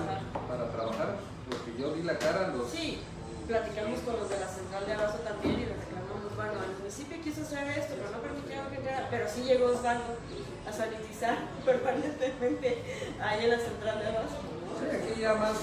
[0.47, 1.17] para trabajar.
[1.49, 2.99] Porque yo di la cara, los, Sí,
[3.47, 7.21] platicamos con los de la central de abasto también y les reclamamos, bueno, el municipio
[7.21, 10.17] quiso hacer esto, pero no permitieron que entrara, pero sí llegó Osvaldo
[10.67, 12.81] a sanitizar permanentemente
[13.21, 14.41] ahí en la central de abasto.
[14.41, 14.73] ¿no?
[14.79, 15.53] Sí, aquí ya más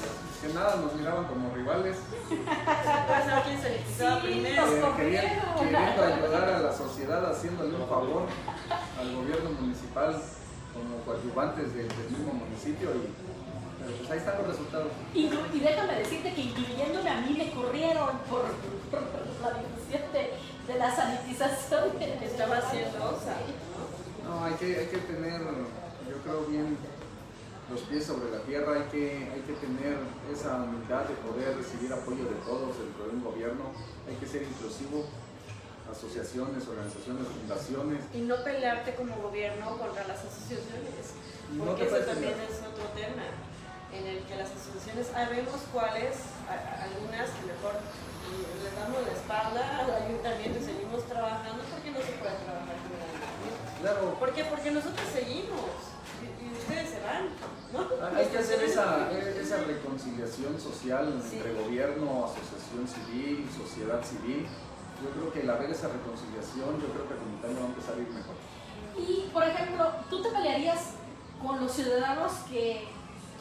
[0.40, 1.96] que nada nos miraban como rivales,
[3.06, 4.62] Para saber quién sanitizaba Sí, primero.
[4.66, 5.58] eh, querían- Escogieron.
[5.58, 8.22] queriendo ayudar a la sociedad haciéndole un favor
[8.98, 10.20] al gobierno municipal
[10.72, 13.06] como coadyuvantes del, del mismo municipio y
[13.84, 14.92] pero pues ahí están los resultados.
[15.14, 18.44] Y, déjame decirte que incluyéndome a mí me corrieron por,
[18.90, 19.02] por
[19.42, 21.90] la difusión de, de la sanitización.
[21.98, 23.18] Que estaba haciendo.
[24.24, 26.76] No, hay que, hay que tener, yo creo bien
[27.70, 29.96] los pies sobre la tierra, hay que, hay que tener
[30.32, 33.72] esa humildad de poder recibir apoyo de todos dentro de un gobierno,
[34.08, 35.06] hay que ser inclusivo,
[35.90, 38.04] asociaciones, organizaciones, fundaciones.
[38.14, 41.16] Y no pelearte como gobierno contra las asociaciones.
[41.58, 43.24] Porque eso también es otro tema.
[43.92, 46.16] En el que las asociaciones, sabemos cuáles,
[46.48, 52.00] algunas que mejor mm, le damos la espalda al ayuntamiento y seguimos trabajando porque no
[52.00, 53.60] se puede trabajar con el ayuntamiento.
[53.80, 54.44] Claro, ¿Por qué?
[54.44, 55.68] Porque nosotros seguimos
[56.22, 57.28] y, y ustedes se van,
[57.74, 57.84] ¿no?
[58.16, 61.36] hay que hacer esa, esa reconciliación social Sí.
[61.36, 64.46] entre gobierno, asociación civil, sociedad civil.
[65.02, 67.94] Yo creo que al haber esa reconciliación, yo creo que el comité va a empezar
[67.94, 68.36] a ir mejor.
[68.96, 70.94] Y, por ejemplo, ¿tú te pelearías
[71.44, 72.86] con los ciudadanos que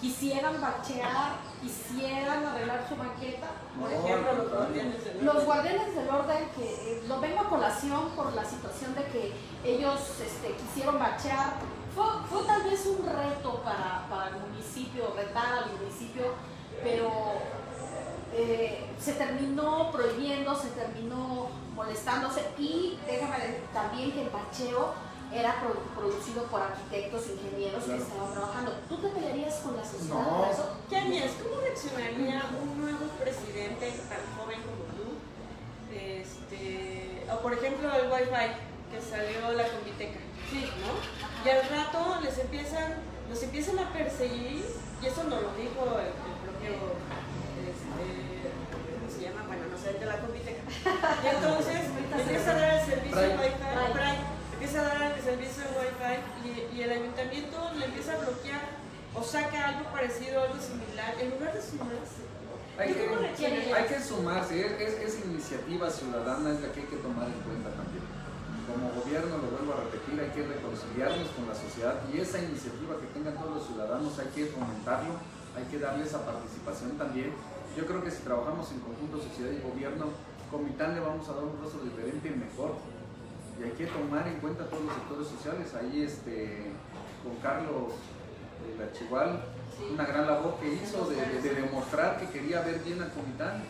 [0.02, 3.48] quisieran bachear, quisieran arreglar su banqueta?
[3.80, 8.10] Por ejemplo, los guardianes del Los guardianes del orden, que eh, lo vengo a colación
[8.16, 9.34] por la situación de que
[9.64, 11.54] ellos este, quisieron bachear,
[11.96, 16.34] fue, fue tal vez un reto para, para el municipio, retar al municipio,
[16.84, 17.12] pero
[18.34, 23.38] eh, se terminó prohibiendo, se terminó molestándose y déjame
[23.74, 24.94] también que el bacheo
[25.34, 28.00] era pro- producido por arquitectos, ingenieros Claro.
[28.00, 28.72] que estaban trabajando.
[28.90, 30.38] ¿Tú te pelearías con la sociedad No.
[30.40, 30.66] por eso?
[30.90, 31.32] ¿Qué harías?
[31.42, 35.08] ¿Cómo reaccionaría un nuevo presidente tan joven como tú?
[35.96, 38.48] Este, o por ejemplo el Wi-Fi
[38.92, 40.20] que salió la Conviteca,
[40.84, 40.92] ¿no?
[41.46, 42.96] Y al rato les empiezan,
[43.30, 44.66] los empiezan a perseguir,
[45.02, 46.76] y eso nos lo dijo el, el propio,
[47.64, 48.52] este,
[49.00, 49.44] ¿cómo se llama?
[49.48, 50.62] Bueno, no sé, el de la Conviteca.
[51.24, 51.80] Y entonces
[52.20, 53.18] empieza a dar el servicio.
[53.18, 53.71] Wi-Fi,
[54.72, 56.16] empieza a dar el servicio de Wi-Fi
[56.48, 58.64] y, y el ayuntamiento le empieza a bloquear
[59.14, 62.24] o saca algo parecido, algo similar, en lugar de sumarse.
[62.80, 63.04] Hay ¿Tú
[63.36, 68.08] que, hay sumarse, es, iniciativa ciudadana es la que hay que tomar en cuenta también.
[68.64, 72.96] Como gobierno, lo vuelvo a repetir, hay que reconciliarnos con la sociedad y esa iniciativa
[72.96, 75.20] que tengan todos los ciudadanos hay que fomentarlo,
[75.52, 77.36] hay que darle esa participación también
[77.76, 80.16] Yo creo que si trabajamos en conjunto sociedad y gobierno,
[80.50, 82.76] Comitán le vamos a dar un rostro diferente y mejor.
[83.62, 85.74] Y hay que tomar en cuenta todos los sectores sociales.
[85.76, 86.72] Ahí este,
[87.24, 87.94] con Carlos
[88.66, 89.42] de la Chihuahua,
[89.94, 93.62] una gran labor que hizo de, de demostrar que quería ver bien a Comitán.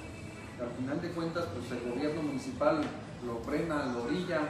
[0.61, 2.81] Al final de cuentas, pues el gobierno municipal
[3.25, 4.47] lo frena, lo orilla,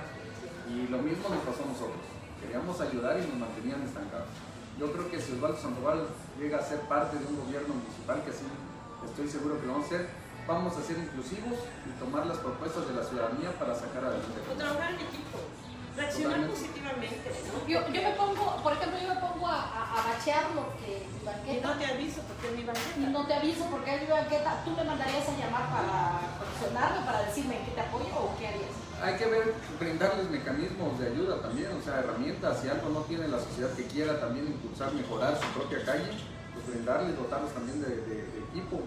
[0.70, 2.04] y lo mismo nos pasó a nosotros.
[2.40, 4.30] Queríamos ayudar y nos mantenían estancados.
[4.80, 6.08] Yo creo que si Osvaldo Sandoval
[6.40, 8.46] llega a ser parte de un gobierno municipal, que así
[9.06, 10.08] estoy seguro que lo vamos a hacer,
[10.48, 14.42] vamos a ser inclusivos y tomar las propuestas de la ciudadanía para sacar adelante.
[14.52, 15.38] O trabajar en equipo,
[15.96, 16.54] reaccionar Totalmente.
[16.56, 17.68] positivamente, ¿no?
[17.68, 21.06] Yo, yo me pongo, por ejemplo, yo me pongo a, a, a bachear lo que
[21.08, 23.10] mi Y banqueta no te aviso porque es mi y banqueta.
[23.12, 25.92] no te aviso porque es mi banqueta, tú me mandarías a llamar para
[26.40, 28.74] condicionarme, para decirme en qué te apoyo o qué harías.
[29.02, 32.60] Hay que ver, brindarles mecanismos de ayuda también, o sea, herramientas.
[32.62, 36.06] Si algo no tiene la sociedad que quiera también impulsar, mejorar su propia calle,
[36.54, 38.82] pues brindarles, dotarlos también de, de- de equipo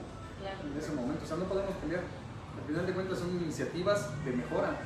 [0.63, 1.25] en ese momento.
[1.25, 2.03] O sea, no podemos pelear.
[2.03, 4.79] Al final de cuentas son iniciativas de mejora,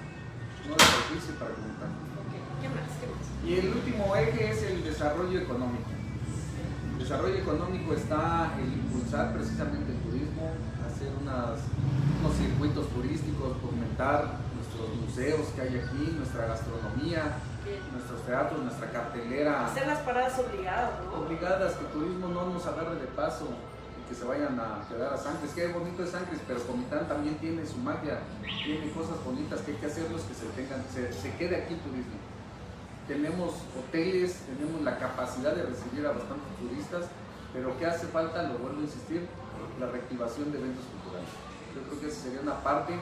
[0.64, 1.96] no de perjuicio para el comunitario.
[2.16, 2.90] Ok, ¿Qué más?
[2.98, 3.24] ¿Qué más?
[3.44, 5.90] Y el último eje es el desarrollo económico.
[6.92, 10.50] El desarrollo económico está en impulsar precisamente el turismo,
[10.84, 11.60] hacer unas,
[12.20, 17.38] unos circuitos turísticos, fomentar nuestros museos que hay aquí, nuestra gastronomía,
[17.92, 19.66] nuestros teatros, nuestra cartelera.
[19.66, 21.20] Hacer las paradas obligadas, ¿no?
[21.20, 23.46] Obligadas, que el turismo no nos agarre de paso
[24.08, 25.52] que se vayan a quedar a Sangres.
[25.52, 28.20] Que bonito es Sangres, pero Comitán también tiene su magia,
[28.64, 31.80] tiene cosas bonitas que hay que hacerlos que se, tengan, se, se quede aquí el
[31.80, 32.16] turismo.
[33.06, 37.04] Tenemos hoteles, tenemos la capacidad de recibir a bastantes turistas,
[37.52, 38.42] pero ¿qué hace falta?
[38.44, 39.26] Lo vuelvo a insistir,
[39.80, 41.30] la reactivación de eventos culturales.
[41.74, 42.92] Yo creo que esa sería una parte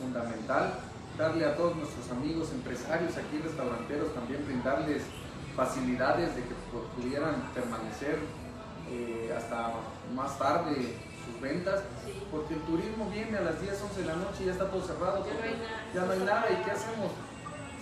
[0.00, 0.74] fundamental,
[1.18, 5.02] darle a todos nuestros amigos empresarios aquí, restauranteros, también brindarles
[5.54, 8.16] facilidades de que pu- pudieran permanecer
[8.90, 9.72] eh, hasta
[10.14, 12.12] más tarde sus ventas, Sí.
[12.30, 14.82] porque el turismo viene a las 10, 11 de la noche y ya está todo
[14.82, 15.24] cerrado.
[15.24, 15.80] Ya no hay porque nada.
[15.94, 17.10] ya no hay nada, ¿y qué hacemos?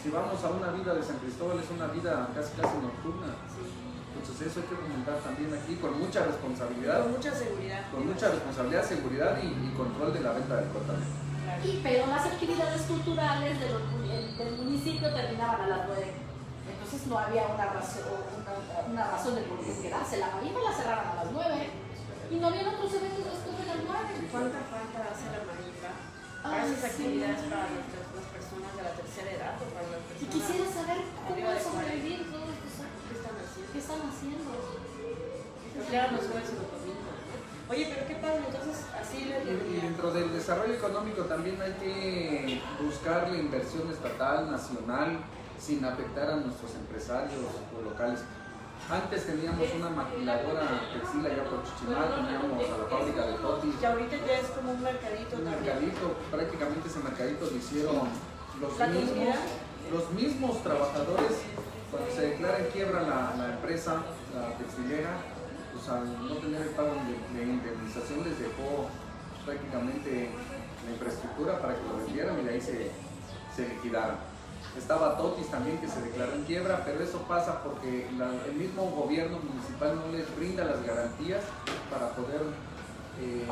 [0.03, 3.35] Si vamos a una vida de San Cristóbal, es una vida casi casi nocturna.
[3.51, 3.65] Sí.
[4.19, 7.83] Entonces eso hay que fomentar también aquí con mucha responsabilidad, Con mucha seguridad.
[7.91, 10.97] con mucha responsabilidad, seguridad y, y control de la venta del cortal.
[10.99, 11.63] Claro.
[11.65, 16.13] Y, pero las actividades culturales de los mu- el- del municipio terminaban a las 9.
[16.89, 20.17] Entonces no había una razón, una, una razón de por qué quedarse.
[20.17, 21.69] La marina la cerraron a las 9
[22.33, 24.33] y no había otros eventos después de las 9.
[24.33, 25.93] ¿Cuánta falta hace la marica
[26.41, 26.89] para esas sí.
[26.89, 30.65] actividades para nuestras, las personas de la tercera edad o para las Y personas quisiera
[30.65, 33.01] saber cómo arriba de sobrevivir todos estos años.
[33.05, 33.69] ¿Qué están haciendo?
[33.69, 34.49] ¿Qué están haciendo?
[35.93, 37.17] Ahora los jueves y los domingos.
[37.69, 42.65] Oye, pero qué padre, entonces así Y, y dentro del desarrollo económico también hay que
[42.81, 45.21] buscar la inversión estatal, nacional,
[45.61, 47.41] sin afectar a nuestros empresarios
[47.77, 48.21] o locales.
[48.91, 50.63] Antes teníamos una maquiladora
[50.95, 54.71] textil allá por Chichimal, teníamos a la fábrica de Totis, Que ahorita ya es como
[54.73, 55.65] un mercadito un también.
[55.65, 58.09] mercadito, prácticamente ese mercadito lo hicieron
[58.61, 59.41] los ¿La mismos, comunidad?
[59.93, 61.33] los mismos trabajadores,
[61.91, 63.97] cuando se declara en quiebra la, la empresa,
[64.35, 65.11] la textilera,
[65.75, 68.89] pues al no tener el pago de, de indemnización les dejó
[69.45, 70.31] prácticamente
[70.87, 72.91] la infraestructura para que lo vendieran y de ahí se,
[73.55, 74.17] se liquidaron.
[74.77, 78.85] Estaba Totis también que se declaró en quiebra, pero eso pasa porque la- el mismo
[78.91, 81.43] gobierno municipal no les brinda las garantías
[81.91, 82.43] para poder
[83.21, 83.43] eh,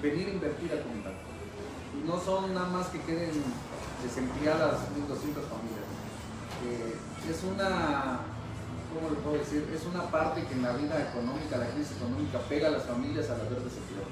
[0.00, 1.10] venir a invertir a comunidad.
[2.06, 3.32] No son nada más que queden
[4.04, 5.88] desempleadas 1.200 familias.
[6.64, 6.94] Eh,
[7.28, 8.20] es una,
[8.94, 9.68] ¿cómo le puedo decir?
[9.74, 13.28] Es una parte que en la vida económica, la crisis económica, pega a las familias
[13.30, 14.06] al haber desempleo.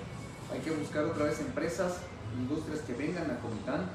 [0.52, 1.98] Hay que buscar otra vez empresas,
[2.36, 3.86] industrias que vengan a Comitán.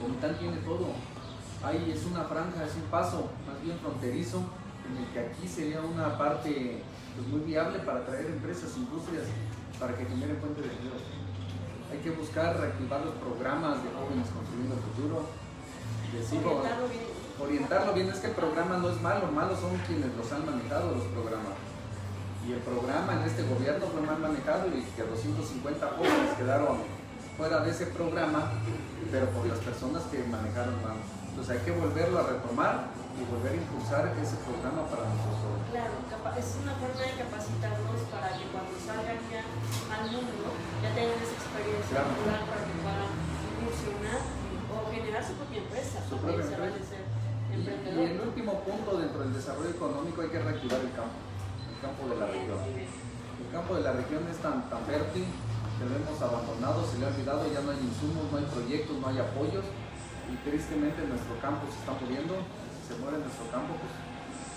[0.00, 0.94] Comitán tiene todo.
[1.62, 4.42] Ahí es una franja, es un paso más bien fronterizo
[4.86, 6.82] en el que aquí sería una parte
[7.16, 9.24] pues, muy viable para traer empresas, industrias,
[9.78, 10.94] para que generen fuentes de empleo.
[11.90, 15.16] Hay que buscar reactivar los programas de jóvenes construyendo el futuro.
[16.08, 17.04] Digo, Orientarlo bien.
[17.40, 20.94] orientarlo bien, es que el programa no es malo, malos son quienes los han manejado
[20.94, 21.58] los programas.
[22.46, 26.78] Y el programa en este gobierno fue mal manejado y que 250 jóvenes quedaron
[27.36, 28.52] fuera de ese programa,
[29.10, 30.96] pero por las personas que manejaron mal.
[31.38, 35.70] Entonces hay que volverlo a retomar y volver a impulsar ese programa para jóvenes.
[35.70, 35.94] Claro,
[36.34, 40.50] es una forma de capacitarnos para que cuando salgan ya al mundo
[40.82, 42.10] ya tengan esa experiencia Claro.
[42.10, 43.10] cultural para que puedan
[43.54, 44.20] incursionar
[44.66, 45.96] o generar su propia empresa.
[46.10, 46.90] Su propia empresa.
[46.90, 51.22] ser Y, y el último punto dentro del desarrollo económico hay que reactivar el campo,
[51.22, 52.58] el campo de la región.
[52.66, 57.06] El campo de la región es tan, tan fértil que lo hemos abandonado, se le
[57.06, 59.62] ha olvidado, ya no hay insumos, no hay proyectos, no hay apoyos
[60.28, 62.36] y tristemente nuestro campo se está muriendo.
[62.76, 63.92] Si se muere nuestro campo, pues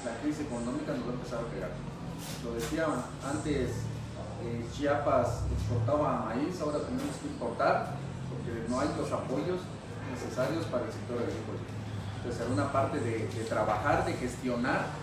[0.04, 1.72] la crisis económica nos va a empezar a pegar.
[2.44, 2.88] Lo decía
[3.24, 3.88] antes
[4.44, 7.94] eh, Chiapas exportaba maíz, ahora tenemos que importar
[8.30, 9.62] porque no hay los apoyos
[10.10, 11.62] necesarios para el sector agrícola.
[12.18, 14.94] Entonces, será una parte de, trabajar, de gestionar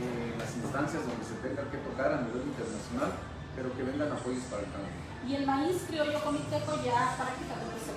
[0.00, 3.12] eh, las instancias donde se tenga que tocar a nivel internacional,
[3.54, 4.88] pero que vengan apoyos para el campo.
[5.26, 7.76] Y el maíz criollo comiteco ya prácticamente.
[7.82, 7.92] Se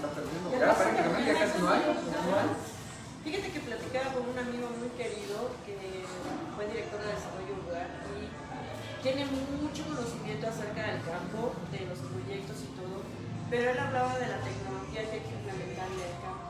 [0.00, 1.82] está perdiendo, Ya ya casi prácticamente ya casi no hay.
[3.20, 5.76] Fíjate que platicaba con un amigo muy querido que
[6.56, 8.32] fue director de desarrollo rural y
[9.04, 13.04] tiene mucho conocimiento acerca del campo, de los proyectos y todo,
[13.52, 16.48] pero él hablaba de la tecnología que hay que implementar en el campo.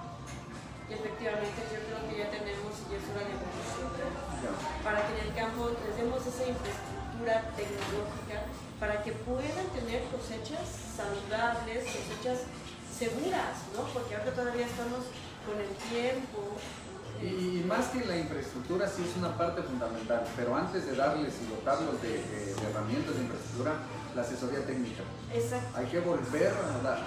[0.86, 4.14] Y efectivamente yo creo que ya tenemos y es hora de evolucionar
[4.82, 8.46] para que en el campo les demos esa infraestructura tecnológica
[8.78, 12.46] para que puedan tener cosechas saludables, cosechas
[13.00, 13.82] seguras, ¿no?
[13.96, 15.08] Porque ahora todavía estamos
[15.48, 16.60] con el tiempo.
[17.20, 21.48] Y más que la infraestructura sí es una parte fundamental, pero antes de darles y
[21.48, 23.72] dotarlos de, de- de herramientas de infraestructura,
[24.14, 25.02] la asesoría técnica.
[25.32, 25.76] Exacto.
[25.78, 27.00] Hay que volver a dar.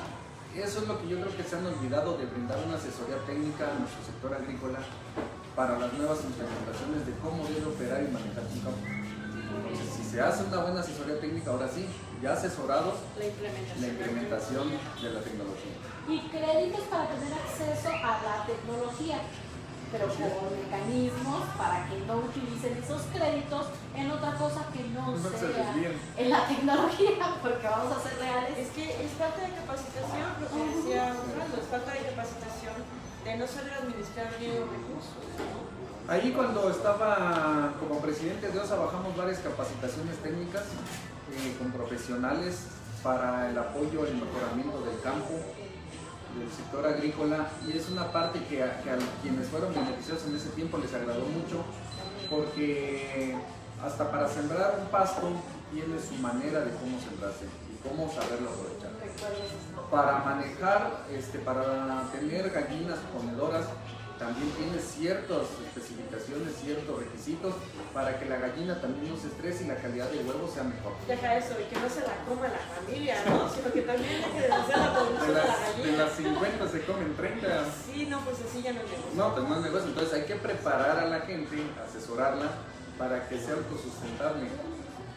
[0.56, 3.66] Eso es lo que yo creo que se han olvidado de brindar una asesoría técnica
[3.70, 4.80] a nuestro sector agrícola
[5.56, 8.86] para las nuevas implementaciones de cómo debe operar y manejar un campo.
[8.86, 11.86] Entonces, si se hace una buena asesoría técnica, ahora sí,
[12.24, 13.82] ya asesorados, La implementación.
[13.82, 15.76] la implementación de la tecnología.
[16.08, 19.20] Y créditos para tener acceso a la tecnología,
[19.92, 25.30] pero con mecanismos para que no utilicen esos créditos en otra cosa que no, No
[25.30, 25.76] se sea
[26.18, 27.12] en la tecnología,
[27.44, 28.58] porque vamos a ser reales.
[28.58, 32.76] Es que es falta de capacitación, lo que decía Orlando, es falta de capacitación
[33.24, 35.20] de no saber administrar bien los recursos.
[35.44, 36.12] ¿no?
[36.12, 40.64] Ahí cuando estaba como presidente de OSA bajamos varias capacitaciones técnicas
[41.34, 42.68] eh, con profesionales
[43.02, 45.34] para el apoyo, el mejoramiento del campo,
[46.38, 47.50] del sector agrícola.
[47.68, 48.82] Y es una parte que a,
[49.22, 51.64] quienes fueron beneficiados en ese tiempo les agradó mucho
[52.30, 53.36] porque
[53.84, 55.30] hasta para sembrar un pasto
[55.72, 58.92] tiene su manera de cómo sembrarse y cómo saberlo aprovechar.
[59.92, 63.66] Para manejar, este, para tener gallinas ponedoras,
[64.20, 67.56] también tiene ciertas especificaciones, ciertos requisitos
[67.94, 70.94] para que la gallina también no se estrese y la calidad del huevo sea mejor.
[71.08, 73.50] Deja eso y que no se la coma la familia, ¿no?
[73.50, 76.04] Sino que también hay que la De producción de la las, de gallina.
[76.06, 77.48] las 50 se comen 30.
[77.86, 79.12] Sí, no, pues así ya no es negocio.
[79.16, 79.88] No, pues no es negocio.
[79.90, 82.52] Entonces hay que preparar a la gente, asesorarla
[82.98, 84.48] para que sea autosustentable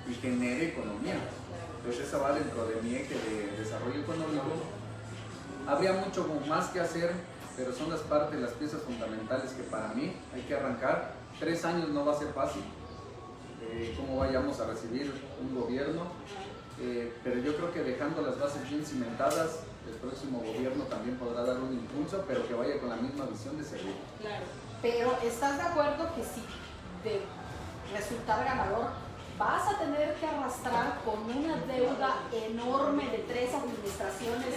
[0.09, 1.17] y genere economía.
[1.79, 4.45] Entonces eso va dentro de mi eje de desarrollo económico.
[5.67, 7.13] Habría mucho más que hacer,
[7.57, 11.15] pero son las partes, las piezas fundamentales que para mí hay que arrancar.
[11.41, 12.63] Tres años no va a ser fácil,
[13.63, 16.03] eh, cómo vayamos a recibir un gobierno,
[16.81, 21.45] eh, pero yo creo que dejando las bases bien cimentadas, el próximo gobierno también podrá
[21.45, 23.95] dar un impulso, pero que vaya con la misma visión de servir.
[24.21, 24.45] Claro.
[24.83, 26.43] Pero ¿estás de acuerdo que si
[27.03, 27.23] de
[27.97, 28.91] resultar ganador
[29.39, 34.55] vas a tener que arrastrar con una deuda enorme de tres administraciones,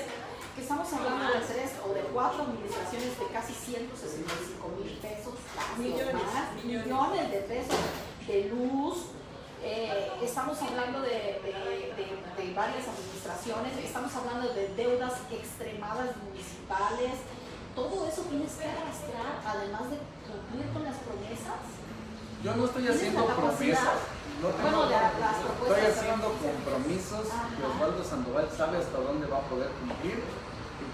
[0.60, 5.34] estamos hablando de tres o de cuatro administraciones de casi 165 mil pesos,
[5.78, 6.86] Millones, más, millones.
[6.86, 7.80] millones de pesos
[8.28, 8.98] de luz?
[9.62, 11.10] eh, estamos hablando de,
[11.44, 17.20] de- de- de varias administraciones, estamos hablando de deudas extremadas municipales,
[17.76, 21.60] todo eso tienes que arrastrar, además de cumplir con las promesas.
[22.42, 24.00] Yo no estoy ¿Tienes haciendo promesas.
[24.40, 27.66] No tengo- Bueno, las estoy propuestas, haciendo compromisos que.
[27.68, 30.24] Osvaldo Sandoval sabe hasta dónde va a poder cumplir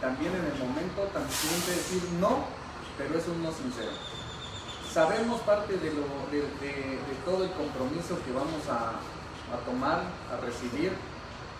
[0.01, 2.45] también en el momento también que decir no,
[2.97, 3.91] pero es un no sincero.
[4.91, 8.95] Sabemos parte de, lo, de, de- de todo el compromiso que vamos a,
[9.51, 10.93] a tomar, a recibir,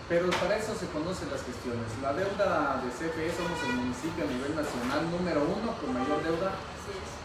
[0.07, 1.89] pero para eso se conocen las gestiones.
[2.01, 6.51] La deuda de CFE somos el municipio a nivel nacional número uno con mayor deuda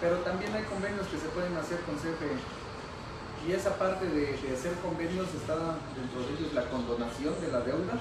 [0.00, 2.32] pero también hay convenios que se pueden hacer con CFE.
[3.46, 7.60] Y esa parte de, de hacer convenios está dentro de ellos la condonación de la
[7.60, 8.00] deuda,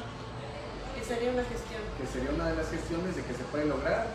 [0.99, 1.81] Que sería una gestión.
[1.97, 4.07] que sería una de las gestiones de que se puede lograr.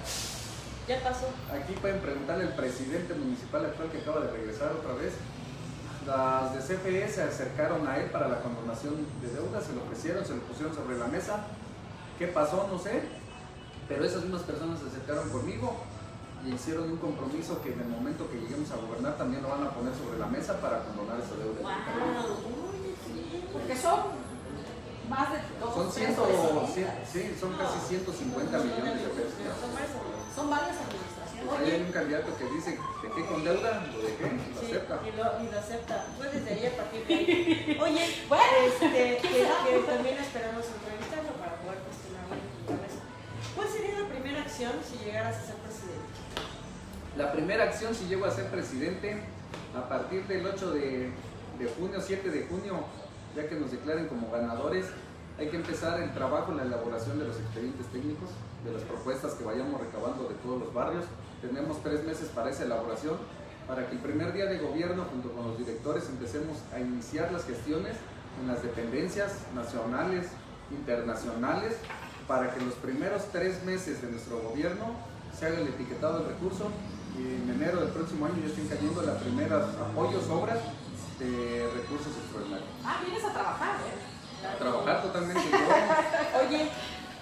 [0.87, 1.26] Ya pasó.
[1.49, 5.14] Aquí pueden preguntarle al presidente municipal actual que acaba de regresar otra vez.
[6.07, 10.26] Las de CFE se acercaron a él para la condonación de deuda, se lo ofrecieron,
[10.26, 11.47] se lo pusieron sobre la mesa.
[12.18, 12.68] ¿Qué pasó?
[12.70, 13.03] No sé.
[13.89, 15.74] Pero esas mismas personas se acercaron conmigo
[16.45, 19.64] y hicieron un compromiso que en el momento que lleguemos a gobernar también lo van
[19.64, 21.62] a poner sobre la mesa para condonar esa deuda.
[21.64, 22.45] Wow.
[23.55, 24.24] Porque son
[25.09, 26.26] más de dos, Son, ciento,
[27.12, 29.34] sí, son casi 150 millones de pesos.
[29.61, 30.34] Son.
[30.34, 31.52] Son varias administraciones.
[31.61, 33.86] Ahí hay un candidato que dice, ¿dejé con deuda?
[33.92, 35.00] Lo dejé, lo Sí, acepta.
[35.05, 36.07] y lo, y lo acepta.
[36.16, 37.78] Fue desde ahí a partir de ahí.
[37.80, 43.02] Oye, Bueno, este, que, que también esperamos entrevistarlo para poder cuestionarlo y preguntarle eso.
[43.55, 46.09] ¿Cuál sería la primera acción si llegaras a ser presidente?
[47.16, 49.22] La primera acción si llego a ser presidente,
[49.76, 51.11] a partir del 8 de,
[51.61, 52.84] de junio, 7 de junio,
[53.35, 54.87] ya que nos declaren como ganadores,
[55.39, 58.30] hay que empezar el trabajo en la elaboración de los expedientes técnicos,
[58.64, 61.05] de las propuestas que vayamos recabando de todos los barrios.
[61.43, 63.16] Tenemos tres meses para esa elaboración,
[63.66, 67.45] para que el primer día de gobierno, junto con los directores, empecemos a iniciar las
[67.45, 67.97] gestiones
[68.41, 70.28] en las dependencias nacionales,
[70.70, 71.76] internacionales,
[72.28, 74.95] para que los primeros tres meses de nuestro gobierno
[75.37, 76.70] se haga el etiquetado del recurso
[77.18, 80.59] y en enero del próximo año ya estén cayendo las primeras apoyos, obras
[81.18, 82.68] de recursos extraordinarios.
[82.84, 84.46] Ah, vienes a trabajar, ¿eh?
[84.46, 85.40] A trabajar totalmente.
[86.46, 86.68] Oye,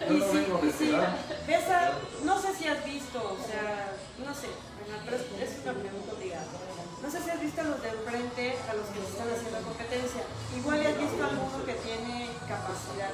[0.08, 1.16] Yo y no si, vengo de y si- ciudad.
[1.46, 1.92] ves a-
[2.24, 3.92] no sé si has visto, o sea,
[4.24, 4.48] no sé,
[5.04, 6.46] pero es, una pregunta obligada.
[7.02, 9.58] No sé si has visto a los de enfrente, a los que se están haciendo
[9.66, 10.22] competencia.
[10.56, 13.10] Igual has visto a alguno que tiene capacidad.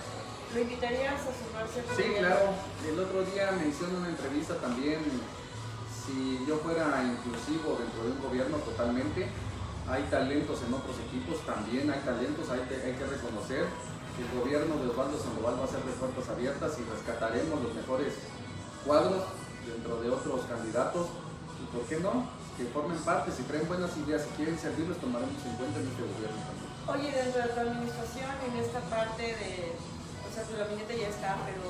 [0.55, 1.85] ¿Lo invitarías a sumarse?
[1.97, 2.53] Sí, claro.
[2.87, 5.01] El otro día me hicieron una entrevista también.
[6.05, 9.29] Si yo fuera inclusivo dentro de un gobierno totalmente,
[9.89, 13.65] hay talentos en otros equipos también, hay talentos, hay que, hay que reconocer.
[14.19, 18.13] El gobierno de Osvaldo Sandoval va a ser de puertas abiertas y rescataremos los mejores
[18.85, 19.25] cuadros
[19.65, 21.07] dentro de otros candidatos.
[21.63, 22.29] ¿Y por qué no?
[22.59, 25.87] Que formen parte, si traen buenas ideas, si quieren servir, los tomaremos en cuenta en
[25.89, 26.69] este gobierno también.
[26.89, 31.39] Oye, dentro de tu administración, en esta parte de, o sea, tu gabinete ya está,
[31.47, 31.65] pero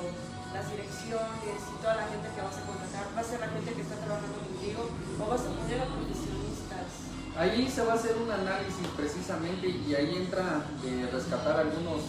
[0.51, 3.69] las direcciones y toda la gente que vas a contratar, ¿va a ser la gente
[3.77, 5.87] que está trabajando contigo o vas a poner a?
[7.39, 12.03] Ahí se va a hacer un análisis precisamente y ahí entra de rescatar algunos,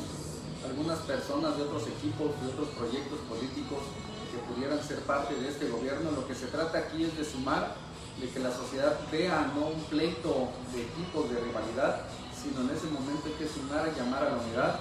[0.66, 3.78] algunas personas de otros equipos, de otros proyectos políticos
[4.34, 6.10] que pudieran ser parte de este gobierno.
[6.10, 7.76] Lo que se trata aquí es de sumar,
[8.20, 12.90] de que la sociedad vea no un pleito de equipos de rivalidad, sino en ese
[12.90, 14.80] momento hay que sumar llamar a la unidad.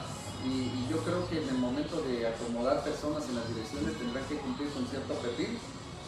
[0.50, 4.38] Y, yo creo que en el momento de acomodar personas en las direcciones tendrán que
[4.38, 5.60] cumplir con cierto perfil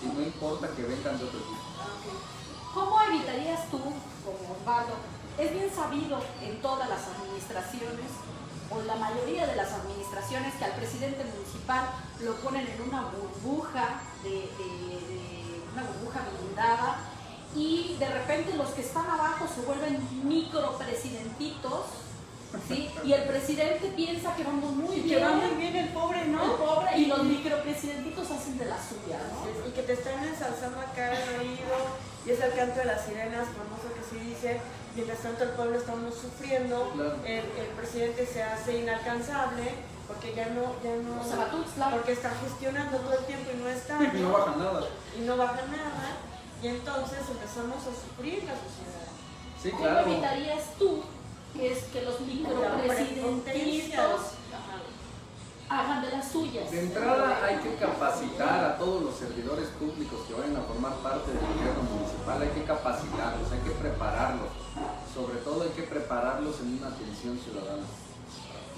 [0.02, 2.41] y no importa que vengan de otro equipo.
[2.74, 4.94] ¿Cómo evitarías tú, como Osvaldo?
[5.38, 8.12] Es bien sabido en todas las administraciones,
[8.70, 11.90] o la mayoría de las administraciones, que al presidente municipal
[12.22, 14.50] lo ponen en una burbuja, de-
[15.74, 16.98] una burbuja blindada,
[17.56, 21.82] y de repente los que están abajo se vuelven micropresidentitos,
[22.68, 22.89] ¿sí?
[23.06, 26.22] Y el presidente piensa que vamos muy Y que bien, va muy bien el pobre,
[26.22, 26.58] el ¿no?
[26.58, 29.68] pobre, y los micropresidentitos hacen de la suya, ¿no?
[29.68, 31.76] Y que te están ensalzando acá el oído,
[32.26, 34.60] y es el canto de las sirenas, famoso que sí dice,
[34.95, 37.16] mientras tanto el pueblo estamos sufriendo, Claro.
[37.26, 39.72] el, el presidente se hace inalcanzable,
[40.08, 41.89] porque ya no, ya no, Se va a Tuxtla.
[41.91, 44.82] porque está gestionando todo el tiempo y no está, Y no baja nada.
[45.18, 46.18] y no baja nada,
[46.62, 49.08] y entonces empezamos a sufrir la sociedad.
[49.64, 50.08] Sí, ¿Cómo claro.
[50.12, 51.02] evitarías tú
[51.60, 54.22] es que los micropresidentitos
[55.70, 56.72] hagan de las suyas?
[56.72, 61.32] De entrada hay que capacitar a todos los servidores públicos que vayan a formar parte
[61.32, 64.49] del gobierno municipal, hay que capacitarlos, hay que prepararlos.
[65.14, 67.86] Sobre todo hay que prepararlos en una atención ciudadana,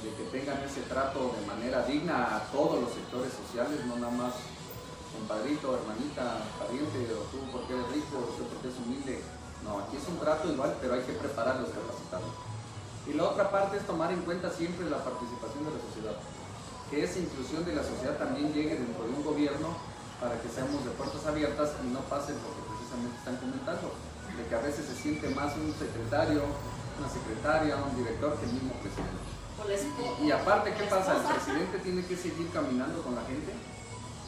[0.03, 4.11] de que tengan ese trato de manera digna a todos los sectores sociales, no nada
[4.11, 4.33] más
[5.13, 9.21] compadrito, hermanita, pariente, o tú porque eres rico, o tú porque eres humilde.
[9.63, 12.52] No, aquí es un trato igual, pero hay que prepararlos, capacitarlos.
[13.07, 16.15] Y la otra parte es tomar en cuenta siempre la participación de la sociedad
[16.93, 19.73] que esa inclusión de la sociedad también llegue dentro de un gobierno
[20.21, 23.89] para que seamos de puertas abiertas y no pase lo que precisamente están comentando,
[24.37, 28.53] de que a veces se siente más un secretario, una secretaria, un director que el
[28.53, 29.25] mismo presidente.
[30.21, 31.17] Y aparte, ¿qué pasa?
[31.17, 33.57] El presidente tiene que seguir caminando con la gente,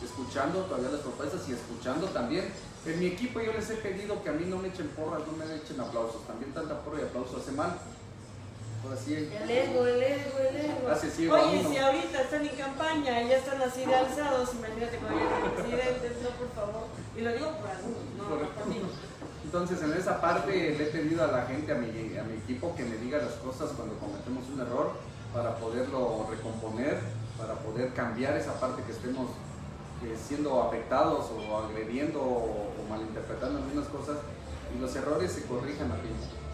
[0.01, 2.49] escuchando todavía las propuestas y escuchando también.
[2.85, 5.37] En mi equipo yo les he pedido que a mí no me echen porras, no
[5.37, 6.25] me echen aplausos.
[6.25, 7.77] También tanta porra y aplauso hace mal.
[8.85, 10.89] Ahora sí, El ego, el ego, el ego.
[10.91, 14.97] Hace ciego Oye, si ahorita están en campaña y ya están así de alzados, imagínate
[14.97, 16.83] cuando llegue el presidente, no, por favor.
[17.17, 18.81] Y lo digo por algunos, no, no por mí.
[19.43, 22.75] Entonces, en esa parte le he pedido a la gente, a mi, a mi equipo,
[22.75, 24.91] que me diga las cosas cuando cometemos un error
[25.33, 26.99] para poderlo recomponer,
[27.39, 29.29] para poder cambiar esa parte que estemos
[30.03, 34.17] eh, siendo afectados o agrediendo o, o malinterpretando algunas cosas
[34.75, 36.44] y los errores se corrijan a tiempo.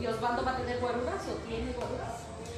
[0.00, 2.12] ¿Y Osvaldo va a tener guaruras o tiene guaruras?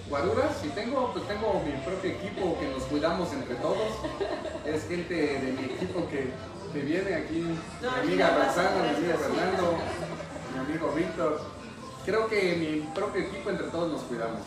[0.08, 3.78] Guaruras, si tengo, pues tengo mi propio equipo que nos cuidamos entre todos.
[4.66, 6.32] Es gente de mi equipo que,
[6.72, 9.22] que viene aquí, No, mi amiga no Roxana, mi amigo sí.
[9.22, 9.74] Fernando,
[10.52, 11.40] mi amigo Víctor.
[12.04, 14.40] Creo que mi propio equipo entre todos nos cuidamos.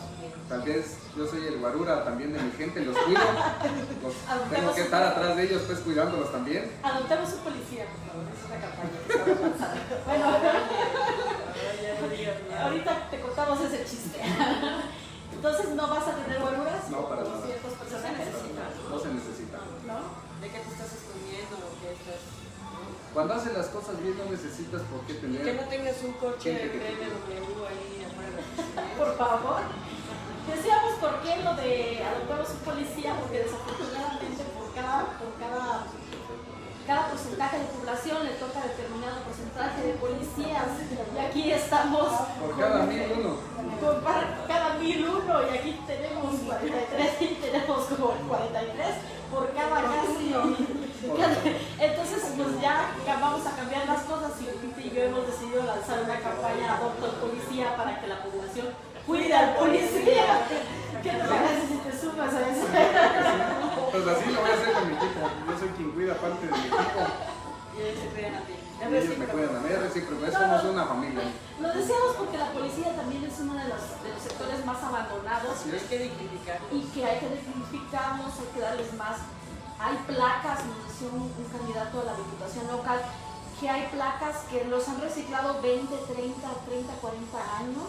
[0.48, 3.20] Tal vez yo soy el guarura también de mi gente, los cuido.
[4.02, 6.70] Los- tengo que estar atrás de ellos, pues cuidándolos también.
[6.82, 8.24] Adoptemos un policía, por favor.
[8.34, 9.14] Es una campaña que.
[10.06, 12.49] Bueno, Ay, ya no digas nada.
[12.62, 14.20] Ahorita te contamos ese chiste.
[15.34, 16.90] Entonces, ¿no vas a tener guaruras?
[16.90, 17.40] No, para nada.
[17.46, 18.26] ciertos No se personajes?
[18.26, 18.62] necesita.
[18.90, 19.58] No se necesita.
[19.86, 19.98] ¿No?
[20.40, 22.20] ¿De qué te estás escondiendo o qué estás?
[23.14, 25.68] Cuando haces las cosas bien no necesitas por qué Y que no tener...
[25.68, 28.94] tengas un coche te BMW ahí afuera de.
[28.98, 29.60] Por favor.
[30.46, 35.86] Decíamos por qué lo de adoptar a su policía, porque desafortunadamente por cada, por cada,
[36.90, 40.66] cada porcentaje de población le toca determinado porcentaje de policías.
[41.14, 42.08] Y aquí estamos.
[42.42, 43.36] Por cada mil uno.
[43.80, 48.88] Por para- cada mil uno, y aquí tenemos 43 y tenemos como 43
[49.30, 50.34] por cada casi.
[51.78, 56.74] Entonces, pues ya vamos a cambiar las cosas y yo hemos decidido lanzar una campaña
[56.74, 58.66] Adopta al Policía para que la población
[59.06, 60.42] cuide al policía.
[61.02, 62.66] ¿Qué te parece si te sumas a eso?
[63.90, 65.20] Pues así lo voy a hacer con mi equipo.
[65.48, 67.00] Yo soy quien cuida parte de mi equipo.
[67.74, 68.54] Y ellos se cuidan a ti.
[68.80, 70.26] Y ellos me cuidan a mí, es recíproco.
[70.26, 71.22] Es somos una familia.
[71.60, 75.52] Lo deseamos porque la policía también es uno de los, de los sectores más abandonados
[75.56, 76.58] Así Hay que dignificar.
[76.72, 79.16] y que hay que dignificarlos, hay que darles más.
[79.80, 83.00] Hay placas, nos decía un, un candidato a la diputación local,
[83.58, 87.88] que hay placas que los han reciclado 20, 30, 30, 40 años.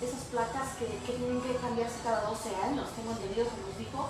[0.00, 4.08] Esas placas que, que tienen que cambiarse cada 12 años, tengo entendido que nos dijo,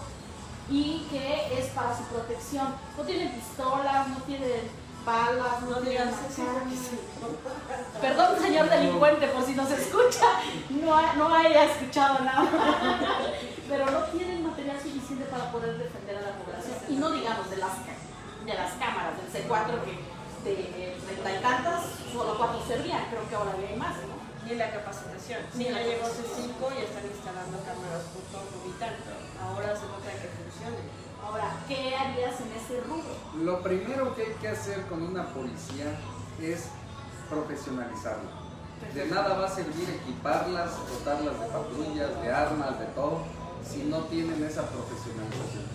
[0.70, 2.74] y que es para su protección.
[2.97, 4.68] No tienen pistolas, no tienen
[5.05, 6.11] balas, no, No tienen.
[8.01, 10.26] Perdón, señor delincuente, por si nos escucha,
[10.70, 12.47] no, ha- no haya escuchado nada.
[13.68, 16.76] Pero no tienen material suficiente para poder defender a la población.
[16.89, 17.72] Y no digamos de las,
[18.45, 19.99] de las cámaras del C4 que
[20.45, 24.18] de treinta y tantas, solo cuatro servían, creo que ahora ya hay más, ¿no?
[24.49, 25.40] Ni la capacitación.
[25.53, 26.57] Sí, ya llegó capacitación.
[26.57, 28.96] C5 y están instalando cámaras por todo Comitán.
[29.44, 30.80] Ahora se de que funcione.
[31.22, 33.12] Ahora, ¿qué harías en ese rubro?
[33.44, 35.92] Lo primero que hay que hacer con una policía
[36.40, 36.68] es
[37.28, 38.49] profesionalizarla.
[38.94, 43.24] De nada va a servir equiparlas, dotarlas de patrullas, de armas, de todo,
[43.62, 45.66] si no tienen esa profesionalización.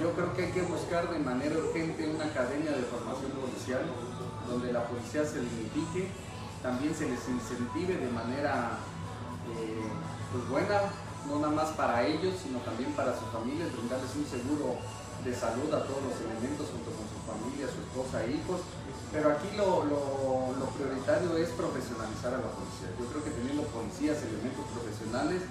[0.00, 3.82] Yo creo que hay que buscar de manera urgente una academia de formación policial
[4.48, 6.08] donde la policía se dignifique,
[6.62, 8.78] también se les incentive de manera
[9.54, 9.82] eh,
[10.32, 10.80] pues buena,
[11.26, 14.76] no nada más para ellos, sino también para sus familias, brindarles un seguro
[15.24, 18.60] de salud a todos los elementos junto con su familia, su esposa e hijos.
[19.12, 22.92] Pero aquí lo, lo- lo prioritario es profesionalizar a la policía.
[23.00, 25.42] Yo creo que teniendo policías, elementos profesionales,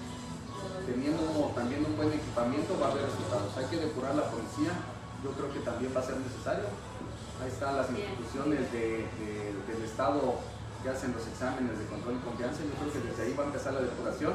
[0.86, 3.50] teniendo también un buen equipamiento va a haber resultados.
[3.58, 4.72] Hay que depurar la policía,
[5.24, 6.70] yo creo que también va a ser necesario.
[7.42, 10.38] Ahí están las instituciones de- de- del Estado
[10.84, 12.62] que hacen los exámenes de control y confianza.
[12.64, 14.34] Yo creo que desde ahí va a empezar la depuración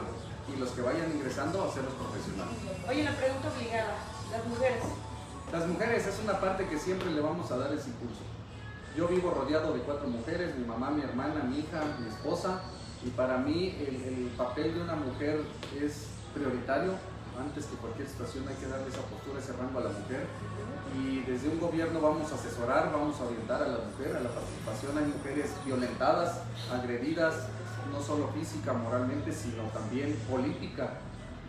[0.53, 2.55] y los que vayan ingresando a ser los profesionales.
[2.88, 3.95] Oye, la pregunta obligada.
[4.30, 4.82] Las mujeres.
[5.53, 8.22] Las mujeres es una parte que siempre le vamos a dar ese impulso.
[8.97, 12.61] Yo vivo rodeado de cuatro mujeres, mi mamá, mi hermana, mi hija, mi esposa,
[13.05, 15.40] y para mí el, el papel de una mujer
[15.80, 16.93] es prioritario.
[17.39, 20.26] Antes que cualquier situación hay que darle esa postura, ese rango a la mujer.
[20.93, 24.28] Y desde un gobierno vamos a asesorar, vamos a orientar a la mujer, a la
[24.28, 24.99] participación.
[24.99, 27.49] Hay mujeres violentadas, agredidas,
[27.91, 31.01] no solo física, moralmente, sino también política.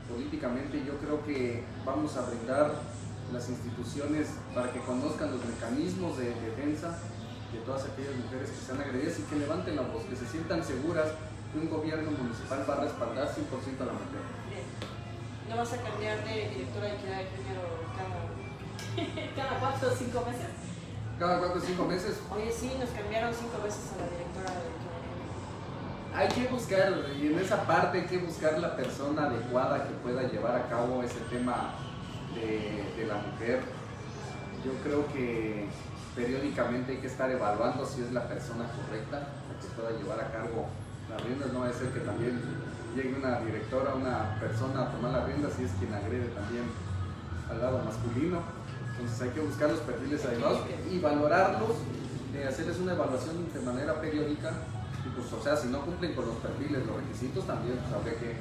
[0.10, 2.74] Políticamente yo creo que vamos a brindar
[3.32, 7.00] las instituciones para que conozcan los mecanismos de defensa
[7.52, 10.64] de todas aquellas mujeres que sean agredidas y que levanten la voz, que se sientan
[10.64, 11.08] seguras
[11.52, 14.43] que un gobierno municipal va a respaldar 100% a la mujer.
[15.50, 17.64] No vas a cambiar de directora de equidad de género
[17.98, 18.24] cada.
[19.36, 20.54] Cada cuatro o cinco meses.
[21.20, 24.70] Cada cuatro o cinco meses Oye, sí, nos cambiaron cinco veces a la directora de
[24.70, 26.14] equidad de género.
[26.14, 30.24] hay que buscar, y en esa parte hay que buscar la persona adecuada que pueda
[30.24, 31.74] llevar a cabo ese tema
[32.36, 33.62] de, de la mujer.
[34.66, 35.68] Yo creo que
[36.16, 40.32] periódicamente hay que estar evaluando si es la persona correcta la que pueda llevar a
[40.32, 40.68] cargo
[41.10, 41.52] las riendas.
[41.52, 42.39] No va a ser que también
[42.96, 46.66] llegue una directora, una persona a tomar las riendas y es quien agrede también
[47.50, 48.39] al lado masculino.
[48.94, 51.72] Entonces hay que buscar los perfiles adecuados y valorarlos,
[52.36, 54.52] eh, hacerles una evaluación de manera periódica.
[55.06, 58.16] Y pues, o sea, si no cumplen con los perfiles, los requisitos, también pues, habría
[58.16, 58.39] que,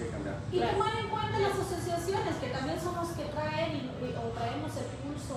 [0.00, 0.34] que cambiar.
[0.50, 3.86] Y tomar en cuenta las asociaciones que también son los que traen y,
[4.18, 4.88] o traemos el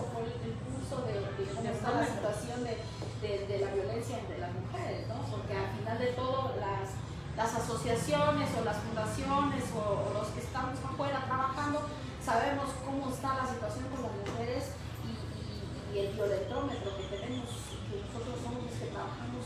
[0.10, 2.82] pol- el pulso de, de cómo está la situación de,
[3.22, 5.22] de- de la violencia entre las mujeres, ¿no?
[5.30, 6.98] Porque al final de todo las,
[7.38, 7.52] las
[7.90, 11.82] asociaciones o las fundaciones o, o los que estamos afuera trabajando
[12.24, 14.74] sabemos cómo está la situación con las mujeres
[15.06, 17.46] y, y- y el violentómetro que tenemos,
[17.86, 19.46] que nosotros somos los que trabajamos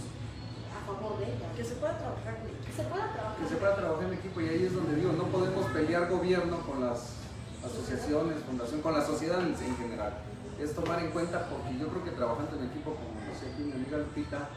[0.71, 1.51] a favor de ellas.
[1.55, 2.39] Que se pueda trabajar.
[2.47, 2.63] Nick.
[2.63, 3.35] Que se pueda trabajar.
[3.43, 6.59] Que se pueda trabajar en equipo y ahí es donde digo, no podemos pelear gobierno
[6.63, 7.19] con las
[7.59, 10.13] asociaciones, fundación, con la sociedad en, en general.
[10.57, 13.73] Es tomar en cuenta porque yo creo que trabajando en equipo, como decía aquí mi
[13.73, 14.47] amiga Lupita,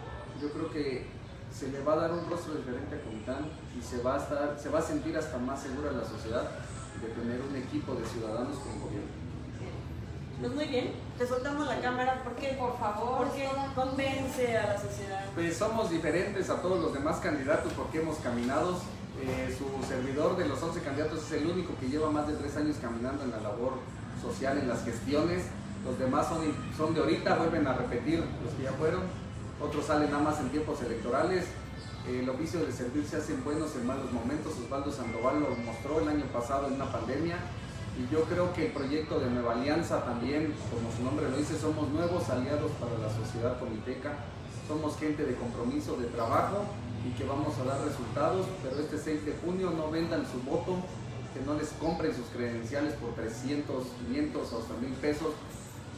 [0.40, 1.10] yo creo que
[1.52, 3.46] se le va a dar un rostro diferente a Comitán
[3.78, 6.50] y se va a estar, se va a sentir hasta más segura la sociedad
[7.00, 9.22] de tener un equipo de ciudadanos con gobierno.
[10.40, 15.24] Pues muy bien, te soltamos la cámara porque, Por favor, porque convence a la sociedad.
[15.34, 18.76] Pues somos diferentes a todos los demás candidatos porque hemos caminado.
[19.20, 22.56] Eh, su servidor de los 11 candidatos es el único que lleva más de tres
[22.56, 23.74] años caminando en la labor
[24.20, 25.44] social, en las gestiones.
[25.84, 26.40] Los demás son,
[26.76, 29.02] son de ahorita, vuelven a repetir los que ya fueron.
[29.62, 31.46] Otros salen nada más en tiempos electorales.
[32.08, 34.54] El oficio de servir se hace en buenos en malos momentos.
[34.58, 37.36] Osvaldo Sandoval lo mostró el año pasado en una pandemia.
[37.96, 41.58] Y yo creo que el proyecto de Nueva Alianza también, como su nombre lo dice,
[41.58, 44.16] somos nuevos aliados para la sociedad comiteca.
[44.66, 46.64] Somos gente de compromiso, de trabajo
[47.06, 50.76] y que vamos a dar resultados, pero este 6 de junio no vendan su voto,
[51.34, 55.34] que no les compren sus credenciales por 300, 500 o hasta mil pesos.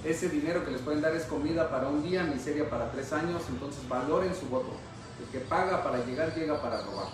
[0.05, 3.41] Ese dinero que les pueden dar es comida para un día, miseria para tres años,
[3.49, 4.69] entonces valoren su voto.
[5.19, 7.07] El que paga para llegar, llega para robar.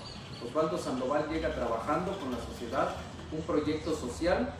[0.45, 2.97] Osvaldo Sandoval llega trabajando con la sociedad,
[3.31, 4.53] un proyecto social,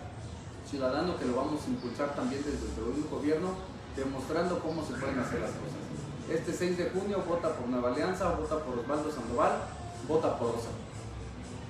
[0.69, 3.49] ciudadano que lo vamos a impulsar también desde el gobierno,
[3.97, 5.83] demostrando cómo se pueden hacer las cosas.
[6.31, 9.59] Este 6 de junio vota por Nueva Alianza, vota por Osvaldo Sandoval,
[10.07, 10.71] vota por Rosa.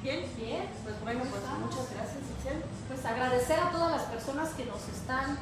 [0.03, 2.63] Bien, bien, pues bueno, pues muchas gracias, Excel.
[2.89, 5.39] Pues agradecer a todas las personas que nos están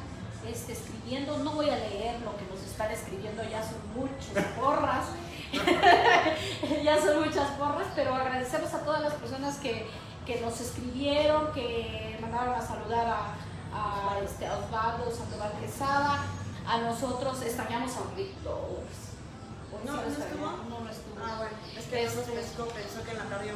[0.47, 1.37] este, escribiendo.
[1.39, 5.05] No voy a leer lo que nos están escribiendo, ya son muchas porras.
[6.83, 9.87] ya son muchas porras, pero agradecemos a todas las personas que,
[10.25, 13.33] que nos escribieron, que mandaron a saludar a,
[13.73, 16.19] a, este, a Osvaldo Sandoval Quesada.
[16.67, 18.83] A nosotros extrañamos a Rito.
[19.85, 20.45] No, ¿no estuvo?
[20.69, 21.15] No, no estuvo.
[21.23, 22.67] Ah, bueno, es que nos Este- pensó
[23.03, 23.53] que en la salir.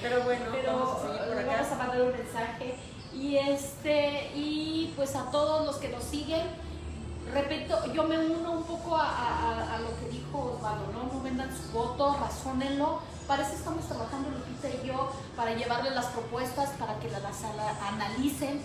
[0.00, 1.52] Pero bueno, pero vamos a seguir por acá.
[1.52, 2.76] vamos a mandar un mensaje
[3.14, 6.46] y este y pues a todos los que nos siguen
[7.32, 11.20] repito yo me uno un poco a, a- a lo que dijo Osvaldo no no
[11.22, 13.00] vendan su voto razónenlo.
[13.26, 17.22] Para eso estamos trabajando Lupita y yo para llevarles las propuestas para que las
[17.82, 18.60] analicen.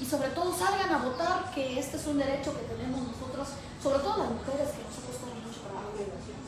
[0.00, 3.48] Y sobre todo salgan a votar que este es un derecho que tenemos nosotros
[3.82, 5.92] sobre todo las mujeres que nosotros tenemos mucho trabajo.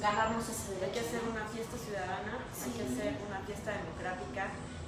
[0.01, 2.92] Ganarnos ese Hay que derecho hacer una fiesta ciudadana, hay que Sí.
[2.92, 4.42] hacer una fiesta democrática.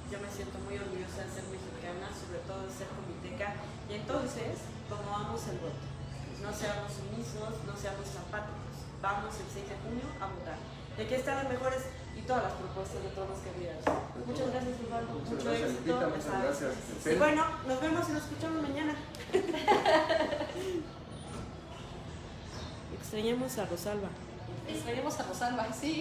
[0.08, 1.69] Yo me siento muy orgullosa de ser mexicana,
[2.08, 3.60] sobre todo de ser comiteca.
[3.88, 5.84] Y entonces, promovamos el voto.
[6.40, 8.88] No seamos sumisos, no seamos apáticos.
[9.02, 10.56] Vamos el 6 de junio a votar.
[10.96, 11.84] Y aquí están las mejores
[12.16, 13.84] y todas las propuestas de todos los candidatos.
[14.26, 14.76] Muchas gracias.
[14.80, 15.96] Muchas Mucho gracias, éxito.
[15.96, 16.76] Muchas gracias,
[17.06, 18.94] Y bueno, nos vemos y nos escuchamos mañana.
[23.00, 24.08] Extrañamos a Rosalba.
[24.68, 25.98] Extrañamos a Rosalba, sí.